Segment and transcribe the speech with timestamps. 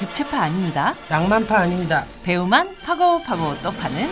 [0.00, 0.94] 육체파 아닙니다.
[1.08, 2.04] 낭만파 아닙니다.
[2.22, 4.08] 배우만 파고 파고 또 파는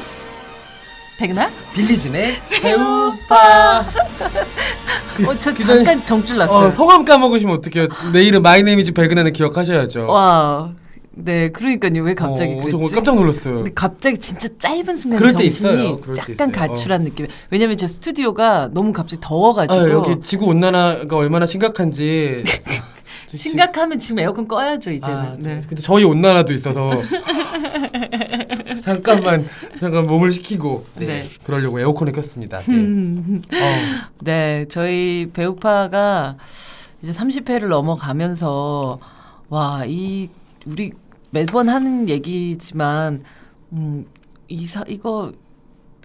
[1.18, 1.50] 백나?
[1.74, 3.80] 빌리진의 배우파.
[3.80, 6.68] 어, 저 그 전에- 잠깐 정줄 놨어요.
[6.68, 7.88] 어, 성함 까먹으시면 어떡해요.
[8.12, 10.06] 내일은 my name is 백은하는 기억하셔야죠.
[10.08, 10.72] 와,
[11.12, 12.02] 네, 그러니까요.
[12.02, 12.94] 왜 갑자기 어, 그랬지?
[12.94, 13.54] 깜짝 놀랐어요.
[13.56, 15.96] 근데 갑자기 진짜 짧은 순간 그럴 때 정신이 있어요.
[16.02, 16.68] 그럴 때 약간 있어요.
[16.68, 17.26] 가출한 느낌.
[17.50, 22.44] 왜냐면 제 스튜디오가 너무 갑자기 더워가지고 아, 여기 지구 온난화가 얼마나 심각한지
[23.26, 25.18] 심각하면 지금 에어컨 꺼야죠 이제는.
[25.18, 25.60] 아, 네.
[25.66, 26.92] 근데 저희 온난화도 있어서
[28.82, 29.46] 잠깐만
[29.80, 31.28] 잠깐 몸을 식히고 네, 네.
[31.42, 32.60] 그러려고 에어컨을 켰습니다.
[32.60, 32.74] 네.
[33.60, 36.36] 어, 네, 저희 배우파가
[37.02, 38.98] 이제 30회를 넘어가면서
[39.48, 40.28] 와, 이
[40.66, 40.92] 우리
[41.30, 43.22] 매번 하는 얘기지만
[43.72, 44.06] 음,
[44.48, 45.32] 이사 이거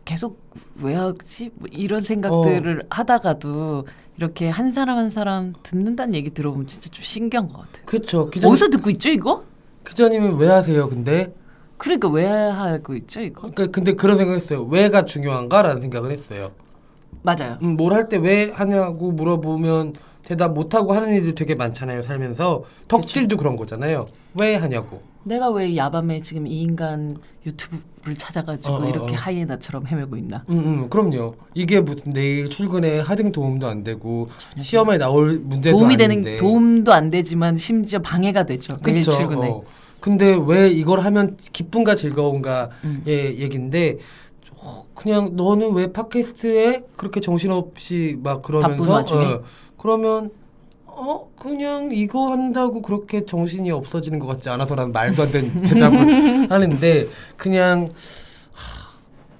[0.06, 0.42] 계속
[0.76, 1.52] 왜 하지?
[1.56, 3.86] 뭐 이런 생각들을 하다가도
[4.18, 7.86] 이렇게 한 사람 한 사람 듣는다는 얘기 들어보면 진짜 좀 신기한 것 같아요.
[7.86, 8.30] 그렇죠.
[8.30, 9.44] 기자님, 어디서 듣고 있죠, 이거?
[9.88, 10.88] 기자님은 왜 하세요?
[10.90, 11.34] 근데
[11.78, 13.42] 그러니까 왜 하고 있죠, 이거?
[13.42, 14.64] 그러니까 근데 그런 생각했어요.
[14.66, 16.52] 왜가 중요한가라는 생각을 했어요.
[17.24, 17.58] 맞아요.
[17.62, 22.04] 음, 뭘할 때 왜 하냐고 물어보면 대답 못 하고 하는 일들 되게 많잖아요.
[22.04, 24.08] 살면서 덕질도 그런 거잖아요.
[24.36, 25.02] 왜 하냐고.
[25.24, 29.18] 내가 왜 야밤에 지금 이 인간 유튜브를 찾아가지고 어, 어, 이렇게 어.
[29.20, 30.44] 하이에나처럼 헤매고 있나?
[30.50, 31.36] 음, 음, 그럼요.
[31.54, 36.24] 이게 무슨 내일 출근에 하등 도움도 안 되고 시험에 나올 문제도 도움이 아닌데.
[36.24, 38.78] 되는 도움도 안 되지만 심지어 방해가 되죠.
[38.78, 39.12] 그쵸.
[39.12, 39.50] 출근에.
[39.50, 39.64] 어.
[40.00, 43.04] 근데 왜 이걸 하면 기쁨과 즐거움가의 음.
[43.06, 44.00] 얘긴데
[44.64, 48.98] 어, 그냥 너는 왜 팟캐스트에 그렇게 정신없이 막 그러면서?
[48.98, 49.42] 어,
[49.82, 50.30] 그러면
[50.86, 57.08] 어 그냥 이거 한다고 그렇게 정신이 없어지는 것 같지 않아서라는 말도 안 되는 대답을 하는데
[57.36, 57.90] 그냥
[58.52, 58.90] 하,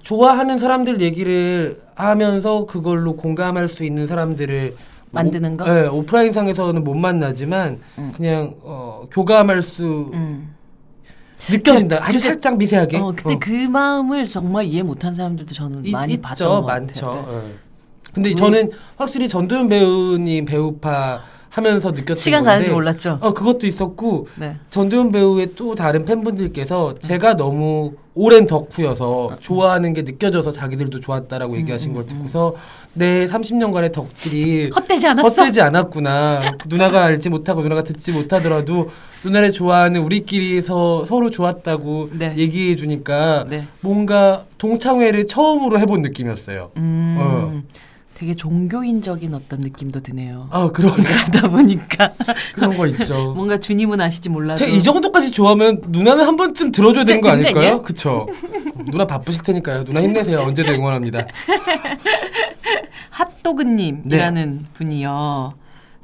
[0.02, 4.74] 좋아하는 사람들 얘기를 하면서 그걸로 공감할 수 있는 사람들을
[5.12, 5.64] 만드는 오, 거?
[5.72, 8.12] 네, 오프라인 상에서는 못 만나지만 음.
[8.16, 10.54] 그냥 어, 교감할 수 음.
[11.50, 11.96] 느껴진다.
[12.02, 12.98] 아주 근데- 살짝 미세하게.
[12.98, 17.06] 어, 근데 그 마음을 정말 이해 못한 사람들도 저는 이- 많이 있죠, 봤던 것 많죠.
[17.06, 17.42] 같아요.
[17.46, 17.54] 네.
[18.12, 18.14] 예.
[18.14, 23.18] 근데 우리- 저는 확실히 전도연 배우님 배우파 하면서 느꼈던 시간 건데 가는지 몰랐죠.
[23.20, 24.56] 어 그것도 있었고 네.
[24.70, 31.92] 전도연 배우의 또 다른 팬분들께서 제가 너무 오랜 덕후여서 좋아하는 게 느껴져서 자기들도 좋았다라고 얘기하신
[31.92, 32.54] 걸 듣고서
[32.94, 35.28] 내 30년간의 덕질이 헛되지 않았어.
[35.28, 36.52] 헛되지 않았구나.
[36.68, 38.90] 누나가 알지 못하고 누나가 듣지 못하더라도
[39.22, 42.34] 누나를 좋아하는 우리끼리서 서로 좋았다고 네.
[42.38, 43.66] 얘기해 주니까 네.
[43.80, 46.70] 뭔가 동창회를 처음으로 해본 느낌이었어요.
[46.78, 47.16] 음.
[47.20, 47.62] 어.
[48.22, 50.46] 되게 종교인적인 어떤 느낌도 드네요.
[50.52, 52.12] 아 그런 그러다 보니까
[52.54, 53.34] 그런 거 있죠.
[53.34, 57.82] 뭔가 주님은 아시지 몰라도 제가 이 정도까지 좋아하면 누나는 한 번쯤 들어줘야 되는 거 아닐까요?
[57.82, 58.28] 그쵸?
[58.92, 59.82] 누나 바쁘실 테니까요.
[59.82, 60.38] 누나 힘내세요.
[60.46, 61.26] 언제든 응원합니다.
[63.10, 65.54] 핫도그님이라는 분이요.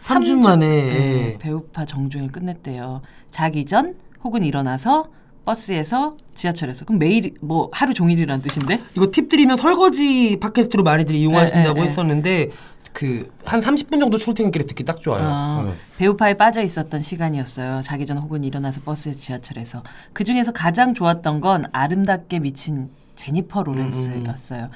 [0.01, 1.39] 3주 만에 네, 예.
[1.39, 3.01] 배우파 정중을 끝냈대요.
[3.31, 5.07] 자기 전 혹은 일어나서
[5.49, 8.81] 버스에서 지하철에서 그럼 매일 뭐 하루 종일이란 뜻인데?
[8.95, 11.91] 이거 팁 드리면 설거지 팟캐스트로 많이들 이용하신다고 에, 에, 에.
[11.91, 12.51] 했었는데
[12.93, 15.23] 그 한 30분 정도 출퇴근길에 듣기 딱 좋아요.
[15.27, 15.73] 아, 네.
[15.97, 17.81] 배우파에 빠져 있었던 시간이었어요.
[17.83, 19.83] 자기 전 혹은 일어나서 버스 지하철에서
[20.13, 24.69] 그 중에서 가장 좋았던 건 아름답게 미친 제니퍼 로렌스였어요.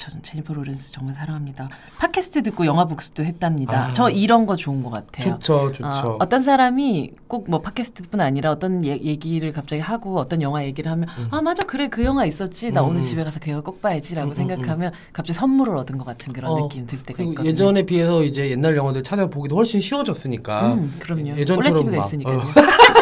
[0.00, 1.68] 저는 제니퍼 로렌스 정말 사랑합니다.
[1.98, 3.88] 팟캐스트 듣고 영화 복습도 했답니다.
[3.88, 3.92] 아.
[3.92, 5.34] 저 이런 거 좋은 것 같아요.
[5.34, 5.84] 좋죠, 좋죠.
[5.86, 10.90] 어, 어떤 사람이 꼭 뭐 팟캐스트뿐 아니라 어떤 얘, 얘기를 갑자기 하고 어떤 영화 얘기를
[10.90, 13.00] 하면 아 맞아 그래 그 영화 있었지 나 음, 오늘 음.
[13.00, 16.52] 집에 가서 그 영화 꼭 봐야지라고 음, 음, 생각하면 갑자기 선물을 얻은 것 같은 그런
[16.52, 17.48] 어, 느낌 들 때가 있거든요.
[17.50, 20.74] 예전에 비해서 이제 옛날 영화들 찾아보기도 훨씬 쉬워졌으니까.
[20.74, 21.30] 음, 그럼요.
[21.36, 22.38] 예전처럼 원래 TV가 막, 있으니까요.
[22.38, 22.42] 어.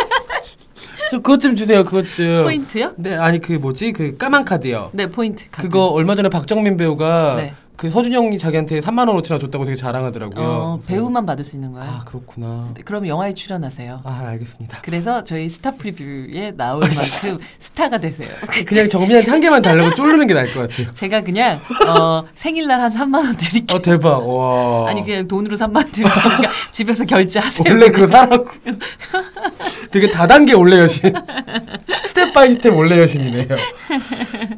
[1.11, 1.85] 저 그것 좀 주세요.
[1.85, 2.45] 그것 좀.
[2.45, 2.93] 포인트요?
[2.97, 3.93] 네, 아니 그 뭐지?
[3.93, 4.91] 그 까만 카드요.
[4.93, 5.45] 네 포인트.
[5.51, 5.67] 카드.
[5.67, 7.55] 그거 얼마 전에 박정민 배우가 네.
[7.79, 10.45] 그 서준영이 자기한테 3만 원어치나 줬다고 되게 자랑하더라고요.
[10.45, 11.89] 어, 배우만 받을 수 있는 거예요.
[11.89, 12.73] 아 그렇구나.
[12.75, 14.01] 네, 그럼 영화에 출연하세요.
[14.03, 14.79] 아 알겠습니다.
[14.83, 18.29] 그래서 저희 스타 프리뷰에 나올 만큼 스타가 되세요.
[18.67, 20.93] 그냥 정민한테 한 개만 달라고 쫄르는 게 나을 것 같아요.
[20.93, 23.77] 제가 그냥 어, 생일날 한 3만 원 드릴게요.
[23.79, 24.29] 어 대박.
[24.29, 24.89] 와.
[24.91, 26.21] 아니 그냥 돈으로 3만 원 드리니까
[26.73, 27.73] 집에서 결제하세요.
[27.73, 28.49] 원래 그거 사라고.
[29.93, 31.13] 되게 다단계 올레 여신.
[32.39, 33.47] 바이 스텝 올레 여신이네요.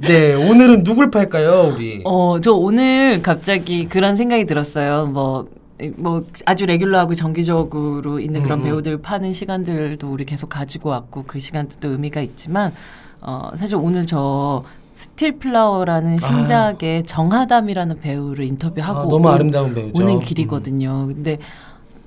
[0.02, 2.02] 네, 오늘은 누굴 팔까요, 우리?
[2.04, 5.06] 어, 저 오늘 갑자기 그런 생각이 들었어요.
[5.06, 5.48] 뭐,
[5.96, 8.64] 뭐 아주 regular하고 정기적으로 있는 그런 음, 음.
[8.64, 12.74] 배우들 파는 시간들도 우리 계속 가지고 왔고 그 시간들도 의미가 있지만
[13.22, 14.62] 어, 사실 오늘 저
[14.92, 20.02] 스틸 플라워라는 신작의 정하담이라는 배우를 인터뷰하고 아, 너무 온- 아름다운 배우죠.
[20.02, 21.06] 오는 길이거든요.
[21.06, 21.38] 근데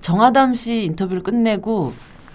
[0.02, 1.94] 정하담 씨 인터뷰를 끝내고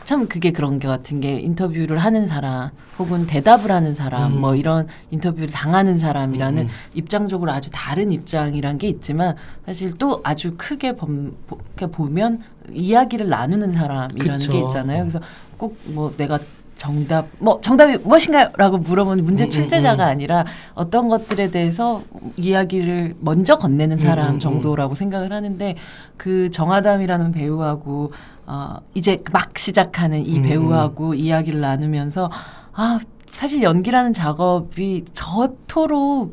[0.09, 4.41] 참 그게 그런 게 같은 게 인터뷰를 하는 사람 혹은 대답을 하는 사람 음.
[4.41, 6.73] 뭐 이런 인터뷰를 당하는 사람이라는 음, 음.
[6.95, 11.59] 입장적으로 아주 다른 입장이란 게 있지만 사실 또 아주 크게 범, 보,
[11.93, 12.41] 보면
[12.73, 14.53] 이야기를 나누는 사람이라는 그쵸.
[14.53, 15.01] 게 있잖아요.
[15.01, 15.21] 그래서
[15.59, 16.39] 꼭 뭐 내가
[16.79, 20.11] 정답 뭐 정답이 무엇인가요?라고 물어보는 문제 음, 출제자가 음, 음.
[20.11, 22.03] 아니라 어떤 것들에 대해서
[22.37, 24.39] 이야기를 먼저 건네는 사람 음, 음, 음.
[24.39, 25.75] 정도라고 생각을 하는데
[26.17, 28.13] 그 정아담이라는 배우하고
[28.51, 32.31] 어, 이제 막 시작하는 이 음, 배우하고 이야기를 나누면서
[32.73, 36.33] 아 사실 연기라는 작업이 저토록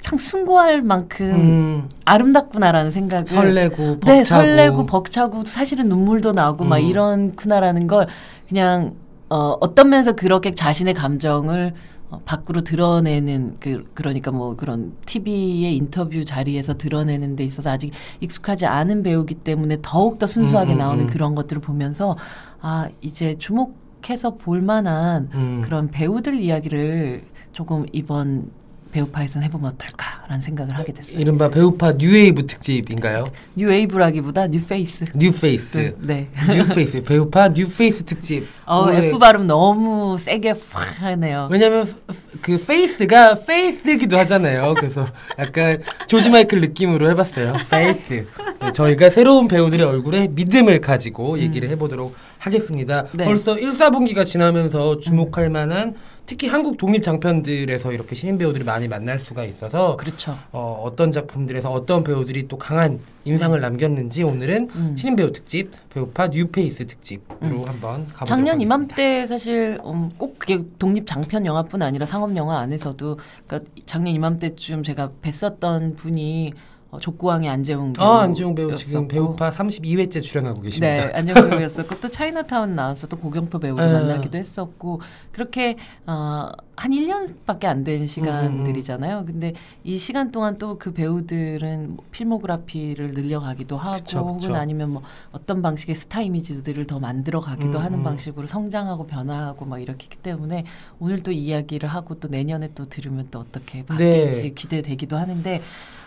[0.00, 4.06] 참 숭고할 만큼 음, 아름답구나라는 생각을 설레고 벅차고.
[4.06, 6.82] 네, 설레고 벅차고 사실은 눈물도 나고 막 음.
[6.82, 8.06] 이런구나라는 걸
[8.48, 8.94] 그냥
[9.28, 16.24] 어, 어떤 면에서 그렇게 자신의 감정을 어, 밖으로 드러내는 그 그러니까 뭐 그런 TV의 인터뷰
[16.24, 21.04] 자리에서 드러내는 데 있어서 아직 익숙하지 않은 배우기 때문에 더욱 더 순수하게 음, 음, 나오는
[21.04, 21.06] 음.
[21.06, 22.16] 그런 것들을 보면서
[22.60, 25.62] 아 이제 주목해서 볼 만한 음.
[25.64, 27.22] 그런 배우들 이야기를
[27.52, 28.50] 조금 이번
[28.92, 31.18] 배우파에서는 해보면 어떨까라는 생각을 하게 됐어요.
[31.20, 33.30] 이른바 배우파 뉴웨이브 특집인가요?
[33.56, 35.04] 뉴웨이브라기보다 뉴페이스.
[35.14, 35.96] 뉴페이스.
[36.00, 36.28] 네.
[36.52, 38.46] 뉴페이스 배우파 뉴페이스 특집.
[38.66, 41.48] 어, 올해- F 발음 너무 세게 확 하네요.
[41.50, 41.92] 왜냐면
[42.40, 44.74] 그 face가 faith기도 하잖아요.
[44.76, 45.06] 그래서
[45.38, 47.54] 약간 조지 마이클 느낌으로 해봤어요.
[47.70, 48.26] Faith.
[48.60, 53.06] 네, 저희가 새로운 배우들의 얼굴에 믿음을 가지고 얘기를 해보도록 하겠습니다.
[53.12, 53.24] 네.
[53.24, 55.94] 벌써 1, 4분기가 지나면서 주목할 만한
[56.30, 60.36] 특히 한국 독립 장편들에서 이렇게 신인 배우들이 많이 만날 수가 있어서 그렇죠.
[60.52, 64.96] 어, 어떤 작품들에서 어떤 배우들이 또 강한 인상을 남겼는지 오늘은 음.
[64.96, 68.62] 신인 배우 특집, 배우파 뉴페이스 특집으로 한번 가보도록 작년 하겠습니다.
[68.62, 73.18] 이맘때 사실 음, 꼭 그게 독립 장편 영화뿐 아니라 상업 영화 안에서도
[73.48, 76.52] 그러니까 작년 이맘때쯤 제가 뵀었던 분이
[76.90, 78.04] 어, 족구왕의 안재웅 배우.
[78.04, 81.06] 아, 안지용 배우 지금 배우파 32회째 출연하고 계십니다.
[81.06, 83.92] 네, 안재웅 배우였었고 또 차이나타운 나왔었던 고경표 배우를 아.
[83.92, 85.00] 만나기도 했었고
[85.30, 85.76] 그렇게
[86.06, 89.24] 어, 한 1년밖에 안 음, 된 시간들이잖아요.
[89.26, 89.52] 근데
[89.84, 94.28] 이 시간 동안 또 그 배우들은 뭐 필모그래피를 늘려가기도 하고 그쵸, 그쵸.
[94.28, 98.04] 혹은 아니면 뭐 어떤 방식의 스타 이미지들을 더 만들어 가기도 음, 하는 음.
[98.04, 100.64] 방식으로 성장하고 변화하고 막 이렇게 했기 때문에
[100.98, 104.50] 오늘 또 이야기를 하고 또 내년에 또 들으면 또 어떻게 바뀔지 네.
[104.54, 105.60] 기대되기도 하는데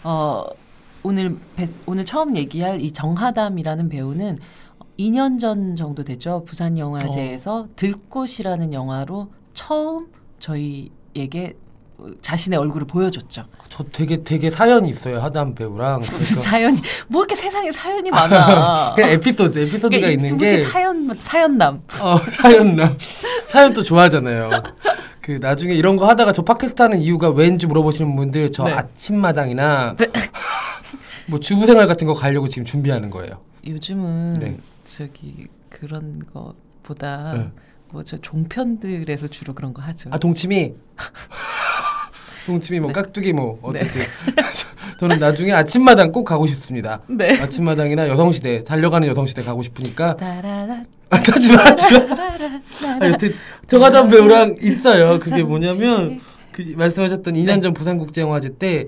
[0.04, 0.44] 어
[1.04, 4.38] 오늘 배- 오늘 처음 얘기할 이 정하담이라는 배우는
[5.00, 6.44] 2년 전 정도 되죠.
[6.46, 7.68] 부산 영화제에서 어.
[7.76, 10.08] 들꽃이라는 영화로 처음
[10.40, 11.56] 저희에게
[12.22, 13.44] 자신의 얼굴을 보여줬죠.
[13.70, 18.94] 저 되게 되게 사연이 있어요 하담 배우랑 무슨 그래서 사연이 뭐 이렇게 세상에 사연이 많아.
[18.96, 21.82] 그냥 에피소드 에피소드가 그러니까 있는 좀게 사연 사연남.
[22.02, 22.98] 어, 사연남
[23.48, 24.50] 사연 또 좋아하잖아요.
[25.22, 28.74] 그 나중에 이런 거 하다가 저 팟캐스트 하는 이유가 왠지 물어보시는 분들 저 네.
[28.74, 29.96] 아침마당이나
[31.28, 33.40] 뭐 주부 생활 같은 거 가려고 지금 준비하는 거예요.
[33.66, 34.58] 요즘은 네.
[34.84, 37.52] 저기 그런 것보다 네.
[37.92, 40.10] 뭐저 종편들에서 주로 그런 거 하죠.
[40.12, 40.74] 아 동치미
[42.46, 44.02] 동치미 뭐 깍두기 뭐 어쨌든
[45.00, 47.02] 저는 나중에 아침마당 꼭 가고 싶습니다.
[47.08, 47.40] 네.
[47.40, 52.16] 아침마당이나 여성시대 달려가는 여성시대 가고 싶으니까 따라라 아 하지 마 하지 마.
[53.00, 53.34] 아, 여튼
[53.68, 55.20] 정하담 배우랑 있어요.
[55.20, 56.20] 그게 뭐냐면
[56.52, 58.86] 그 말씀하셨던 2년 전 부산국제영화제 때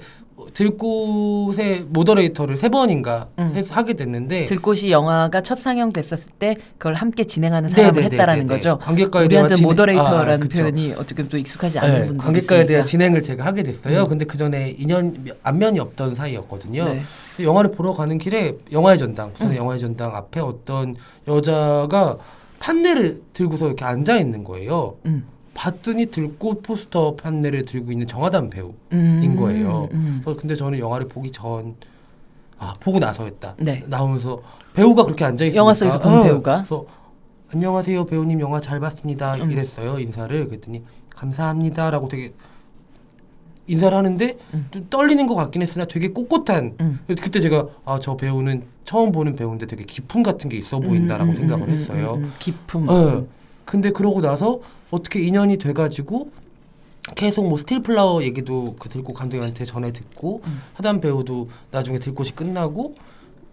[0.53, 3.53] 들꽃의 moderator를 세 번인가 음.
[3.55, 8.13] 해서 하게 됐는데 들꽃이 영화가 첫 상영됐었을 때 그걸 함께 진행하는 네, 사람을 네, 네,
[8.15, 8.53] 했다라는 네, 네.
[8.55, 8.77] 거죠.
[8.79, 10.55] 관객과의 대화 진행- moderator라는 아.
[10.55, 12.85] 표현이 어떻게 또 익숙하지 않은 네, 분들이 관객과의 대화 있으니까.
[12.85, 14.03] 진행을 제가 하게 됐어요.
[14.03, 14.07] 음.
[14.09, 16.83] 근데 그 전에 2년 안면이 없던 사이였거든요.
[16.85, 17.01] 네.
[17.41, 19.59] 영화를 보러 가는 길에 영화의 전당, 부산의 음.
[19.61, 20.95] 영화의 전당 앞에 어떤
[21.27, 22.17] 여자가
[22.59, 24.95] 판넬을 들고서 이렇게 앉아 있는 거예요.
[25.05, 25.27] 음.
[25.65, 29.87] 봤더니 들꽃 포스터 판넬을 들고 있는 정하담 배우인 음, 거예요.
[29.93, 30.21] 음.
[30.23, 31.75] 그래서 근데 저는 영화를 보기 전,
[32.59, 33.55] 아 보고 나서였다.
[33.59, 33.81] 네.
[33.87, 34.41] 나오면서
[34.73, 36.57] 배우가 그렇게 앉아 있으니까 영화 속에서 본 배우가?
[36.57, 36.85] 그래서
[37.53, 39.49] 안녕하세요 배우님 영화 잘 봤습니다 음.
[39.51, 40.83] 이랬어요 인사를 그랬더니
[41.15, 42.33] 감사합니다라고 되게
[43.67, 44.67] 인사를 하는데 음.
[44.71, 46.99] 좀 떨리는 것 같긴 했으나 되게 꼿꼿한 음.
[47.07, 51.35] 그때 제가 아 저 배우는 처음 보는 배우인데 되게 기품 같은 게 있어 보인다라고 음,
[51.35, 52.21] 음, 생각을 음, 했어요.
[52.39, 52.89] 기품.
[52.89, 53.25] 어.
[53.65, 54.59] 근데 그러고 나서
[54.91, 56.31] 어떻게 인연이 돼가지고
[57.15, 60.61] 계속 뭐 스틸플라워 얘기도 그 들꽃 감독님한테 전해 듣고 음.
[60.73, 62.95] 하단 배우도 나중에 들꽃이 끝나고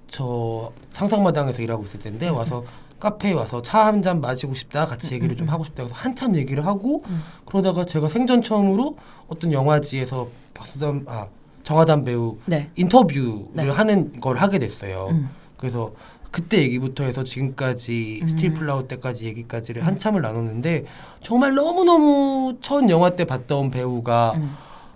[0.09, 2.65] 저 상상마당에서 일하고 있을 텐데 와서
[3.01, 6.65] 카페에 와서 차 한 잔 마시고 싶다 같이 얘기를 좀 하고 싶다 해서 한참 얘기를
[6.67, 7.23] 하고 음.
[7.45, 8.97] 그러다가 제가 생전 처음으로
[9.29, 11.27] 어떤 영화지에서 박수담 아
[11.65, 12.71] 정하담 배우 네.
[12.77, 13.69] 인터뷰를 네.
[13.69, 15.09] 하는 걸 하게 됐어요.
[15.11, 15.31] 음.
[15.57, 15.93] 그래서
[16.33, 18.29] 그때 얘기부터 해서 지금까지 음.
[18.29, 20.87] 스틸 플라워 때까지 얘기까지를 한참을 나눴는데
[21.21, 24.51] 정말 너무너무 첫 영화 때 봤던 배우가 음.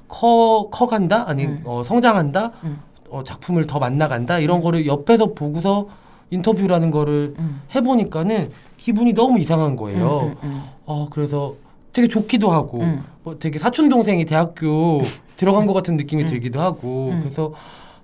[0.08, 1.60] 커 커간다 아니 음.
[1.64, 2.80] 어, 성장한다 음.
[3.10, 5.86] 어, 작품을 더 만나간다 이런 거를 옆에서 보고서
[6.30, 7.60] 인터뷰라는 거를 음.
[7.74, 10.34] 해보니까는 기분이 너무 이상한 거예요.
[10.86, 11.54] 어 그래서
[11.92, 13.04] 되게 좋기도 하고 음.
[13.22, 15.02] 뭐 되게 사촌 동생이 대학교
[15.36, 16.26] 들어간 것 같은 느낌이 음.
[16.26, 17.20] 들기도 하고 음.
[17.20, 17.52] 그래서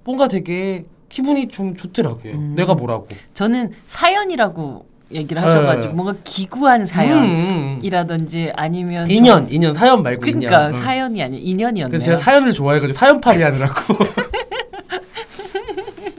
[0.05, 2.33] 뭔가 되게 기분이 좀 좋더라고요.
[2.33, 2.55] 음.
[2.57, 3.07] 내가 뭐라고.
[3.35, 5.93] 저는 사연이라고 얘기를 하셔가지고 네.
[5.95, 8.53] 뭔가 기구한 음, 사연이라든지 음.
[8.57, 10.75] 아니면 인연, 인연 사연 말고 그러니까 인연.
[10.75, 10.81] 응.
[10.81, 11.89] 사연이 아니 인연이었네요.
[11.91, 13.75] 그래서 제가 사연을 좋아해가지고 사연팔이 하느라고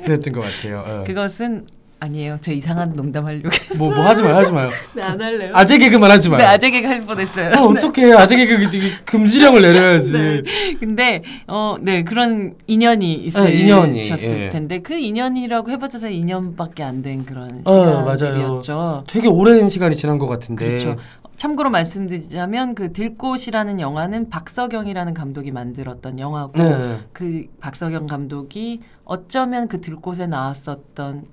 [0.06, 0.84] 그랬던 것 같아요.
[0.86, 1.04] 어.
[1.08, 1.66] 그것은
[2.04, 2.38] 아니에요.
[2.42, 3.78] 저 이상한 농담 하려고 했어요.
[3.78, 4.70] 뭐, 뭐 하지 마요, 하지 마요.
[4.94, 5.52] 네, 안 할래요.
[5.54, 6.40] 아재 개그만 하지 마요.
[6.42, 7.52] 네, 아재 개그 할 뻔했어요.
[7.56, 8.14] 아, 어떡해.
[8.14, 8.70] 아재 개그
[9.06, 10.12] 금지령을 내려야지.
[10.14, 10.42] 네.
[10.80, 14.50] 근데 어, 네 그런 인연이 있으셨을 네, 인연이, 예.
[14.50, 18.18] 텐데 그 인연이라고 해봤자 2년밖에 안 된 그런 어, 맞아요.
[18.18, 19.04] 시간이었죠.
[19.08, 20.66] 되게 오랜 시간이 지난 것 같은데.
[20.66, 20.96] 그렇죠.
[21.36, 27.00] 참고로 말씀드리자면 그 들꽃이라는 영화는 박서경이라는 감독이 만들었던 영화고 네.
[27.12, 31.26] 그 박서경 감독이 어쩌면 그 들꽃에 나왔었던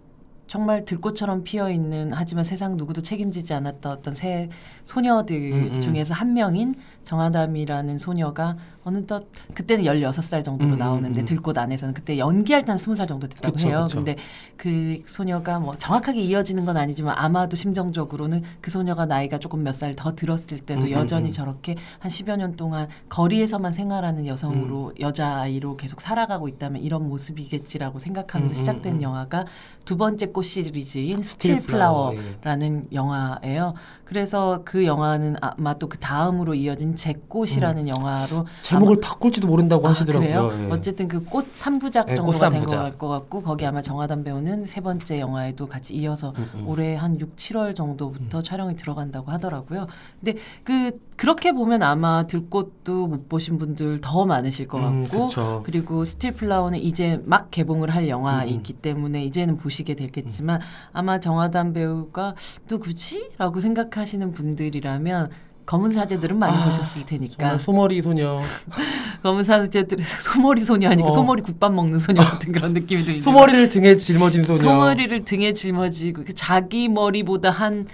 [0.50, 4.48] 정말 들꽃처럼 피어 있는 하지만 세상 누구도 책임지지 않았던 어떤 새
[4.82, 5.80] 소녀들 음, 음.
[5.80, 6.74] 중에서 한 명인
[7.10, 11.26] 정아담이라는 소녀가 어느덧 그때는 16살 정도로 음, 음, 나오는데 음.
[11.26, 13.82] 들꽃 안에서는 그때 연기할 때는 20살 정도 됐다고 그쵸, 해요.
[13.86, 13.96] 그쵸.
[13.98, 14.16] 근데
[14.56, 19.94] 그 소녀가 뭐 정확하게 이어지는 건 아니지만 아마도 심정적으로는 그 소녀가 나이가 조금 몇 살
[19.96, 21.30] 더 들었을 때도 음, 음, 여전히 음.
[21.30, 28.52] 저렇게 한 10여 년 동안 거리에서만 생활하는 여성으로 여자아이로 계속 살아가고 있다면 이런 모습이겠지라고 생각하면서
[28.52, 29.02] 음, 음, 시작된 음.
[29.02, 29.46] 영화가
[29.84, 33.74] 두 번째 꽃 시리즈인 스틸 스틸 플라워, 플라워라는 영화예요.
[34.04, 39.90] 그래서 그 영화는 아마 또 그 다음으로 이어진 제 꽃이라는 영화로 제목을 바꿀지도 모른다고 아,
[39.90, 40.48] 하시더라고요.
[40.48, 40.66] 그래요?
[40.66, 40.70] 예.
[40.70, 42.98] 어쨌든 그 꽃 3부작 네, 정도가 꽃 된.
[42.98, 46.68] 것 같고 거기 아마 정하담 배우는 세 번째 영화에도 같이 이어서 음, 음.
[46.68, 49.86] 올해 한 6, 7월 정도부터 촬영이 들어간다고 하더라고요.
[50.22, 55.62] 근데 그 그렇게 보면 아마 들꽃도 못 보신 분들 더 많으실 것 음, 같고 그쵸.
[55.64, 58.78] 그리고 스틸 플라워는 이제 막 개봉을 할 영화이기 음.
[58.82, 60.60] 때문에 이제는 보시게 되겠지만
[60.92, 62.34] 아마 정하담 배우가
[62.68, 65.30] 누구지?라고 생각하시는 분들이라면
[65.66, 68.40] 검은 사제들은 많이 아, 보셨을 테니까 소머리 소녀.
[69.22, 71.12] 검은 사제들에서 소머리 소녀 아니고 어.
[71.12, 73.20] 소머리 국밥 먹는 소녀 같은 그런 느낌이 들죠.
[73.22, 74.58] 소머리를 등에 짊어진 소녀.
[74.58, 77.86] 소머리를 등에 짊어지고 그 자기 머리보다 한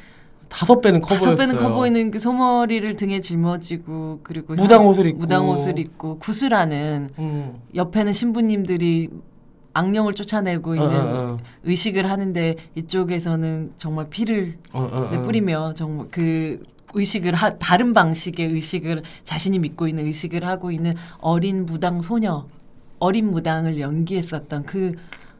[0.49, 1.35] 다섯 배는 커 다섯.
[1.35, 5.19] 배는 커 보이는 그 소머리를 등에 짊어지고 그리고 무당 향- 옷을 입고.
[5.19, 7.57] 무당 옷을 입고 구슬하는 음.
[7.75, 9.11] 옆에는 신부님들이
[9.75, 11.37] 악령을 쫓아내고 어, 있는 어, 어.
[11.65, 15.23] 의식을 하는데 이쪽에서는 정말 피를 어, 어, 네, 어.
[15.23, 16.63] 뿌리며 정말 그
[16.97, 22.47] 의식을 하, 다른 방식의 의식을 자신이 믿고 있는 의식을 하고 있는 어린 무당 소녀
[22.99, 24.93] 어린 무당을 연기했었던 그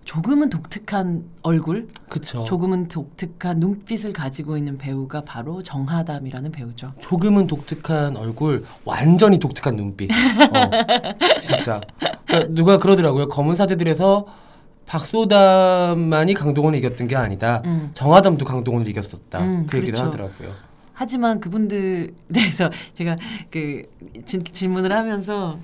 [0.05, 2.45] 조금은 독특한 얼굴, 그쵸.
[2.45, 6.93] 조금은 독특한 눈빛을 가지고 있는 배우가 바로 정하담이라는 배우죠.
[7.01, 10.09] 조금은 독특한 얼굴, 완전히 독특한 눈빛.
[10.13, 10.15] 어,
[11.41, 11.81] 진짜.
[12.25, 13.27] 그러니까 누가 그러더라고요.
[13.27, 14.27] 검은 사제들에서
[14.87, 17.61] 박소담만이 강동원을 이겼던 게 아니다.
[17.65, 17.91] 음.
[17.93, 19.41] 정하담도 강동원을 이겼었다.
[19.41, 20.07] 음, 그 얘기도 그렇죠.
[20.07, 20.66] 하더라고요.
[20.97, 23.17] 하지만 그분들 대해서 제가
[23.51, 23.83] 그
[24.25, 25.59] 진- 질문을 하면서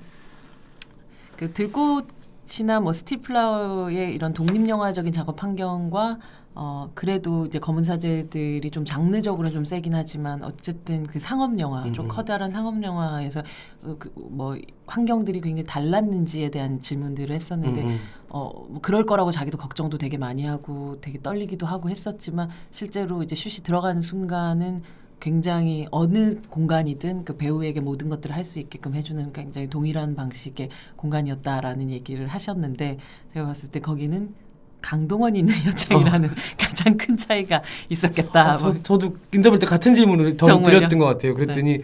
[1.35, 6.19] 그 들꽃이나 뭐 스티플라워의 이런 독립 영화적인 작업 환경과
[6.55, 11.93] 어 그래도 이제 검은 사제들이 좀 장르적으로 좀 세긴 하지만 어쨌든 그 상업 영화 좀
[11.93, 12.07] 음, 음.
[12.07, 13.41] 커다란 상업 영화에서
[13.83, 17.99] 어, 그뭐 환경들이 굉장히 달랐는지에 대한 질문들을 했었는데 음, 음.
[18.29, 23.33] 어, 뭐 그럴 거라고 자기도 걱정도 되게 많이 하고 되게 떨리기도 하고 했었지만 실제로 이제
[23.33, 24.83] 슛이 들어가는 순간은
[25.23, 31.91] 굉장히 어느 공간이든 그 배우에게 모든 것들을 할 수 있게끔 해주는 굉장히 동일한 방식의 공간이었다라는
[31.91, 32.97] 얘기를 하셨는데
[33.33, 34.33] 제가 봤을 때 거기는
[34.81, 38.55] 강동원이 있는 현장이라는 가장 큰 차이가 있었겠다.
[38.55, 38.73] 아, 뭐.
[38.73, 40.79] 저, 저도 인터뷰 때 같은 질문을 더 정말요?
[40.79, 41.35] 드렸던 것 같아요.
[41.35, 41.83] 그랬더니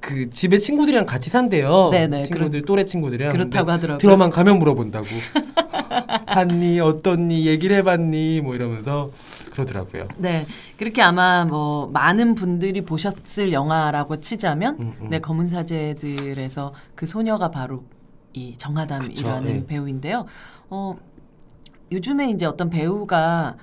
[0.00, 1.90] 그 집에 친구들이랑 같이 산대요.
[1.90, 3.98] 네네, 친구들 또래 친구들이랑 그렇다고 하더라고요.
[3.98, 5.06] 들어만 가면 물어본다고.
[6.26, 9.10] 봤니 어떻니 얘기를 해봤니 뭐 이러면서
[9.52, 10.08] 그러더라고요.
[10.16, 10.46] 네,
[10.78, 15.10] 그렇게 아마 뭐 많은 분들이 보셨을 영화라고 치자면 음, 음.
[15.10, 17.84] 네, 검은 사제들에서 그 소녀가 바로
[18.32, 19.66] 이 정하담이라는 그쵸, 예.
[19.66, 20.26] 배우인데요.
[20.70, 20.96] 어,
[21.92, 23.56] 요즘에 이제 어떤 배우가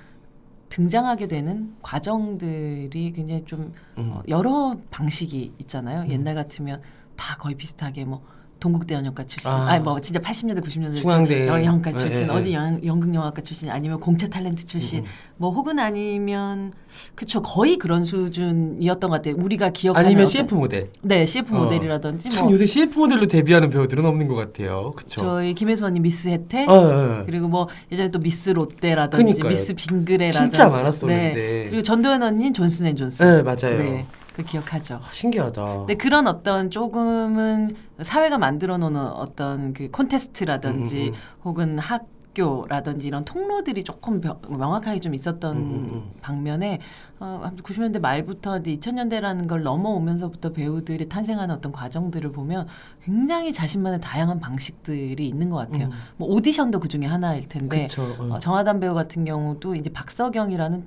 [0.68, 4.10] 등장하게 되는 과정들이 굉장히 좀 음.
[4.12, 6.10] 어, 여러 방식이 있잖아요.
[6.10, 6.82] 옛날 같으면
[7.16, 8.22] 다 거의 비슷하게 뭐
[8.60, 9.72] 동국대 연영과 출신, 아.
[9.72, 11.46] 아, 뭐 진짜 80년대 90년대 중앙대.
[11.46, 12.54] 연영과 예, 출신, 예, 어디 예.
[12.54, 15.04] 연, 연극영화과 출신, 아니면 공채 탤런트 출신, 음.
[15.36, 16.72] 뭐 혹은 아니면
[17.14, 19.36] 그쵸 거의 그런 수준이었던 것 같아요.
[19.38, 20.88] 우리가 기억하는 아니면 어떤- CF 모델.
[21.02, 21.58] 네 CF 어.
[21.60, 24.92] 모델이라든지 참 뭐 요새 CF 모델로 데뷔하는 배우들은 없는 것 같아요.
[24.96, 25.20] 그쵸?
[25.20, 27.22] 저희 김혜수 언니 미스 해태 어, 어.
[27.26, 29.50] 그리고 뭐 예전에 또 미스 롯데라든지 그니까요.
[29.50, 31.30] 미스 빙그레라든지 진짜 많았었는데.
[31.34, 31.66] 네.
[31.68, 33.24] 그리고 전도연 언니는 존슨 앤 존슨.
[33.26, 33.78] 네 맞아요.
[33.78, 34.06] 네,
[34.38, 35.00] 그 기억하죠.
[35.02, 35.78] 아, 신기하다.
[35.78, 41.14] 근데 그런 어떤 조금은 사회가 만들어 놓는 어떤 그 콘테스트라든지 음, 음, 음.
[41.44, 46.10] 혹은 학 교라든지 이런 통로들이 조금 명- 명확하게 좀 있었던 음, 음, 음.
[46.20, 46.78] 방면에
[47.18, 52.68] 어, 90년대 말부터 2000년대라는 걸 넘어오면서부터 배우들이 탄생하는 어떤 과정들을 보면
[53.02, 55.86] 굉장히 자신만의 다양한 방식들이 있는 것 같아요.
[55.86, 55.92] 음.
[56.16, 58.02] 뭐 오디션도 그 중에 하나일 텐데 그쵸.
[58.20, 58.34] 어.
[58.34, 60.86] 어, 정하담 배우 같은 경우도 이제 박서경이라는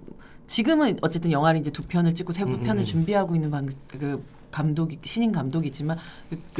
[0.51, 2.85] 지금은 어쨌든 영화를 이제 두 편을 찍고 세 음, 음, 편을 음.
[2.85, 5.97] 준비하고 있는 방, 그 감독이 신인 감독이지만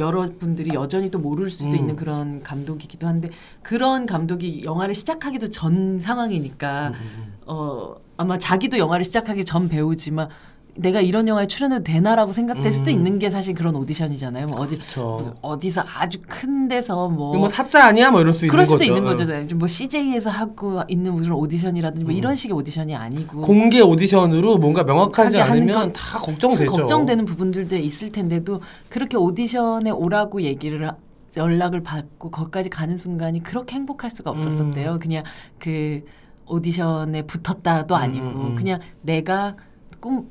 [0.00, 1.76] 여러분들이 여전히 또 모를 수도 음.
[1.76, 3.28] 있는 그런 감독이기도 한데
[3.60, 10.30] 그런 감독이 영화를 시작하기도 전 상황이니까 음, 음, 어 아마 자기도 영화를 시작하기 전 배우지만
[10.74, 12.96] 내가 이런 영화에 출연해도 되나라고 생각될 수도 음.
[12.96, 14.46] 있는 게 사실 그런 오디션이잖아요.
[14.46, 15.34] 뭐 어디 그렇죠.
[15.42, 18.10] 어디서 아주 큰 데서 뭐, 뭐 사자 아니야?
[18.10, 18.84] 뭐 이럴 수 그럴 있는 수도 거죠.
[18.86, 19.24] 있는 거죠.
[19.46, 22.16] 지금 뭐 CJ에서 하고 있는 무슨 오디션이라든지 뭐 음.
[22.16, 26.72] 이런 식의 오디션이 아니고 공개 오디션으로 뭔가 명확하지 않으면 건다참 걱정되죠.
[26.72, 30.96] 걱정되는 부분들도 있을 텐데도 그렇게 오디션에 오라고 얘기를 하-
[31.36, 34.98] 연락을 받고 거기까지 가는 순간이 그렇게 행복할 수가 없었었대요.
[35.00, 35.22] 그냥
[35.58, 36.02] 그
[36.46, 38.54] 오디션에 붙었다도 아니고 음, 음, 음.
[38.56, 39.54] 그냥 내가
[40.00, 40.28] 꿈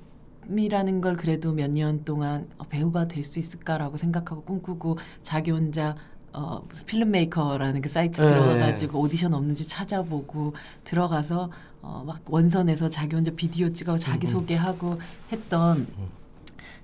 [0.57, 5.95] 이라는 걸 그래도 몇 년 동안 어, 배우가 될 수 있을까라고 생각하고 꿈꾸고 자기 혼자
[6.33, 8.27] 어, 무슨 필름메이커라는 그 사이트 네.
[8.27, 11.49] 들어가가지고 오디션 없는지 찾아보고 들어가서
[11.81, 14.27] 어, 막 원선에서 자기 혼자 비디오 찍어 자기.
[14.27, 14.99] 소개하고
[15.31, 15.87] 했던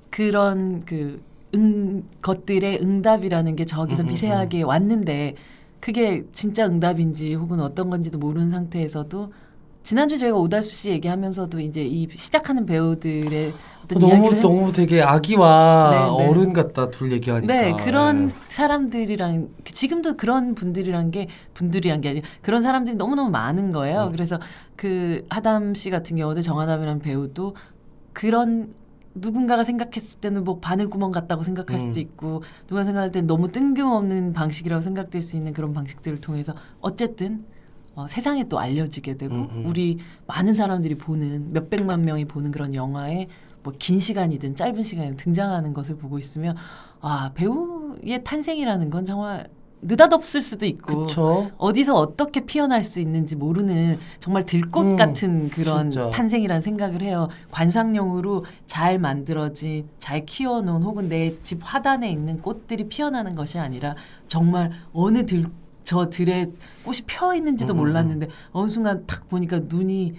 [0.09, 1.21] 그런 그
[1.55, 5.35] 응, 것들의 응답이라는 게 저기서 미세하게 왔는데
[5.79, 9.31] 그게 진짜 응답인지 혹은 어떤 건지도 모르는 상태에서도
[9.87, 13.53] 지난주 저희가 오달수 씨 얘기하면서도 이제 이 시작하는 배우들의
[13.85, 16.29] 어떤 너무 이야기를 했- 너무 되게 아기와 네, 네.
[16.29, 17.53] 어른 같다 둘 얘기하니까.
[17.53, 18.33] 네, 그런 네.
[18.49, 24.07] 사람들이랑 지금도 그런 분들이란 게 분들이란 게 아니라 그런 사람들이 너무 너무 많은 거예요.
[24.07, 24.11] 음.
[24.11, 24.41] 그래서
[24.75, 27.55] 그 하담 씨 같은 경우도 정하담이라는 배우도
[28.11, 28.73] 그런
[29.15, 32.01] 누군가가 생각했을 때는 뭐 바늘구멍 같다고 생각할 수도 음.
[32.01, 37.45] 있고 누가 생각할 때는 너무 뜬금없는 방식이라고 생각될 수 있는 그런 방식들을 통해서 어쨌든
[37.97, 39.63] 어, 세상에 또 알려지게 되고 음, 음.
[39.65, 43.27] 우리 많은 사람들이 보는 몇 백만 명이 보는 그런 영화에
[43.63, 46.55] 뭐 긴 시간이든 짧은 시간이든 등장하는 것을 보고 있으면
[47.01, 49.49] 아 배우의 탄생이라는 건 정말
[49.81, 51.49] 느닷없을 수도 있고 그쵸.
[51.57, 56.09] 어디서 어떻게 피어날 수 있는지 모르는 정말 들꽃 음, 같은 그런 진짜.
[56.11, 57.29] 탄생이라는 생각을 해요.
[57.51, 63.95] 관상용으로 잘 만들어진, 잘 키워놓은 혹은 내 집 화단에 있는 꽃들이 피어나는 것이 아니라
[64.27, 65.45] 정말 어느 들,
[65.87, 66.47] 저 들에
[66.83, 70.15] 꽃이 펴 있는지도 음, 음, 몰랐는데 어느 순간 탁 보니까 눈이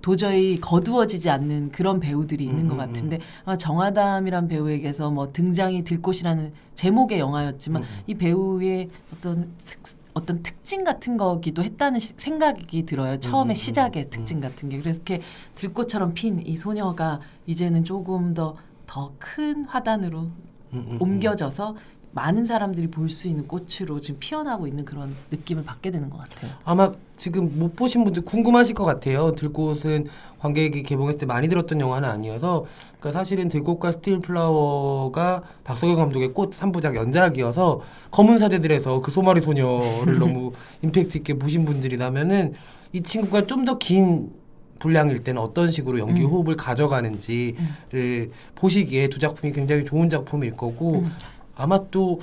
[0.00, 5.84] 도저히 거두어지지 않는 그런 배우들이 있는 음, 것 음, 같은데 아마 정아담이란 배우에게서 뭐 등장이
[5.84, 7.88] 들꽃이라는 제목의 영화였지만 음.
[8.06, 13.20] 이 배우의 어떤 특- 어떤 특징 같은 거기도 했다는 시- 생각이 들어요.
[13.20, 14.10] 처음에 음, 음, 시작의 음.
[14.10, 15.20] 특징 같은 게 그래서 이렇게
[15.54, 20.30] 들꽃처럼 핀 이 소녀가 이제는 조금 더 더 큰 화단으로 음,
[20.72, 20.96] 음, 음.
[20.98, 21.76] 옮겨져서
[22.14, 26.50] 많은 사람들이 볼 수 있는 꽃으로 지금 피어나고 있는 그런 느낌을 받게 되는 것 같아요.
[26.64, 29.34] 아마 지금 못 보신 분들 궁금하실 것 같아요.
[29.34, 30.06] 들꽃은
[30.38, 32.64] 관객이 개봉했을 때 많이 들었던 영화는 아니어서
[32.98, 40.18] 그러니까 사실은 들꽃과 스틸 플라워가 박석영 감독의 꽃 3부작 연작이어서 검은 사제들에서 그 소마리 소녀를
[40.18, 42.54] 너무 임팩트 있게 보신 분들이라면은
[42.92, 44.30] 이 친구가 좀 더긴
[44.78, 46.30] 분량일 때는 어떤 식으로 연기 음.
[46.30, 51.10] 호흡을 가져가는지를 보시기에 두 작품이 굉장히 좋은 작품일 거고 음.
[51.56, 52.20] 아마 또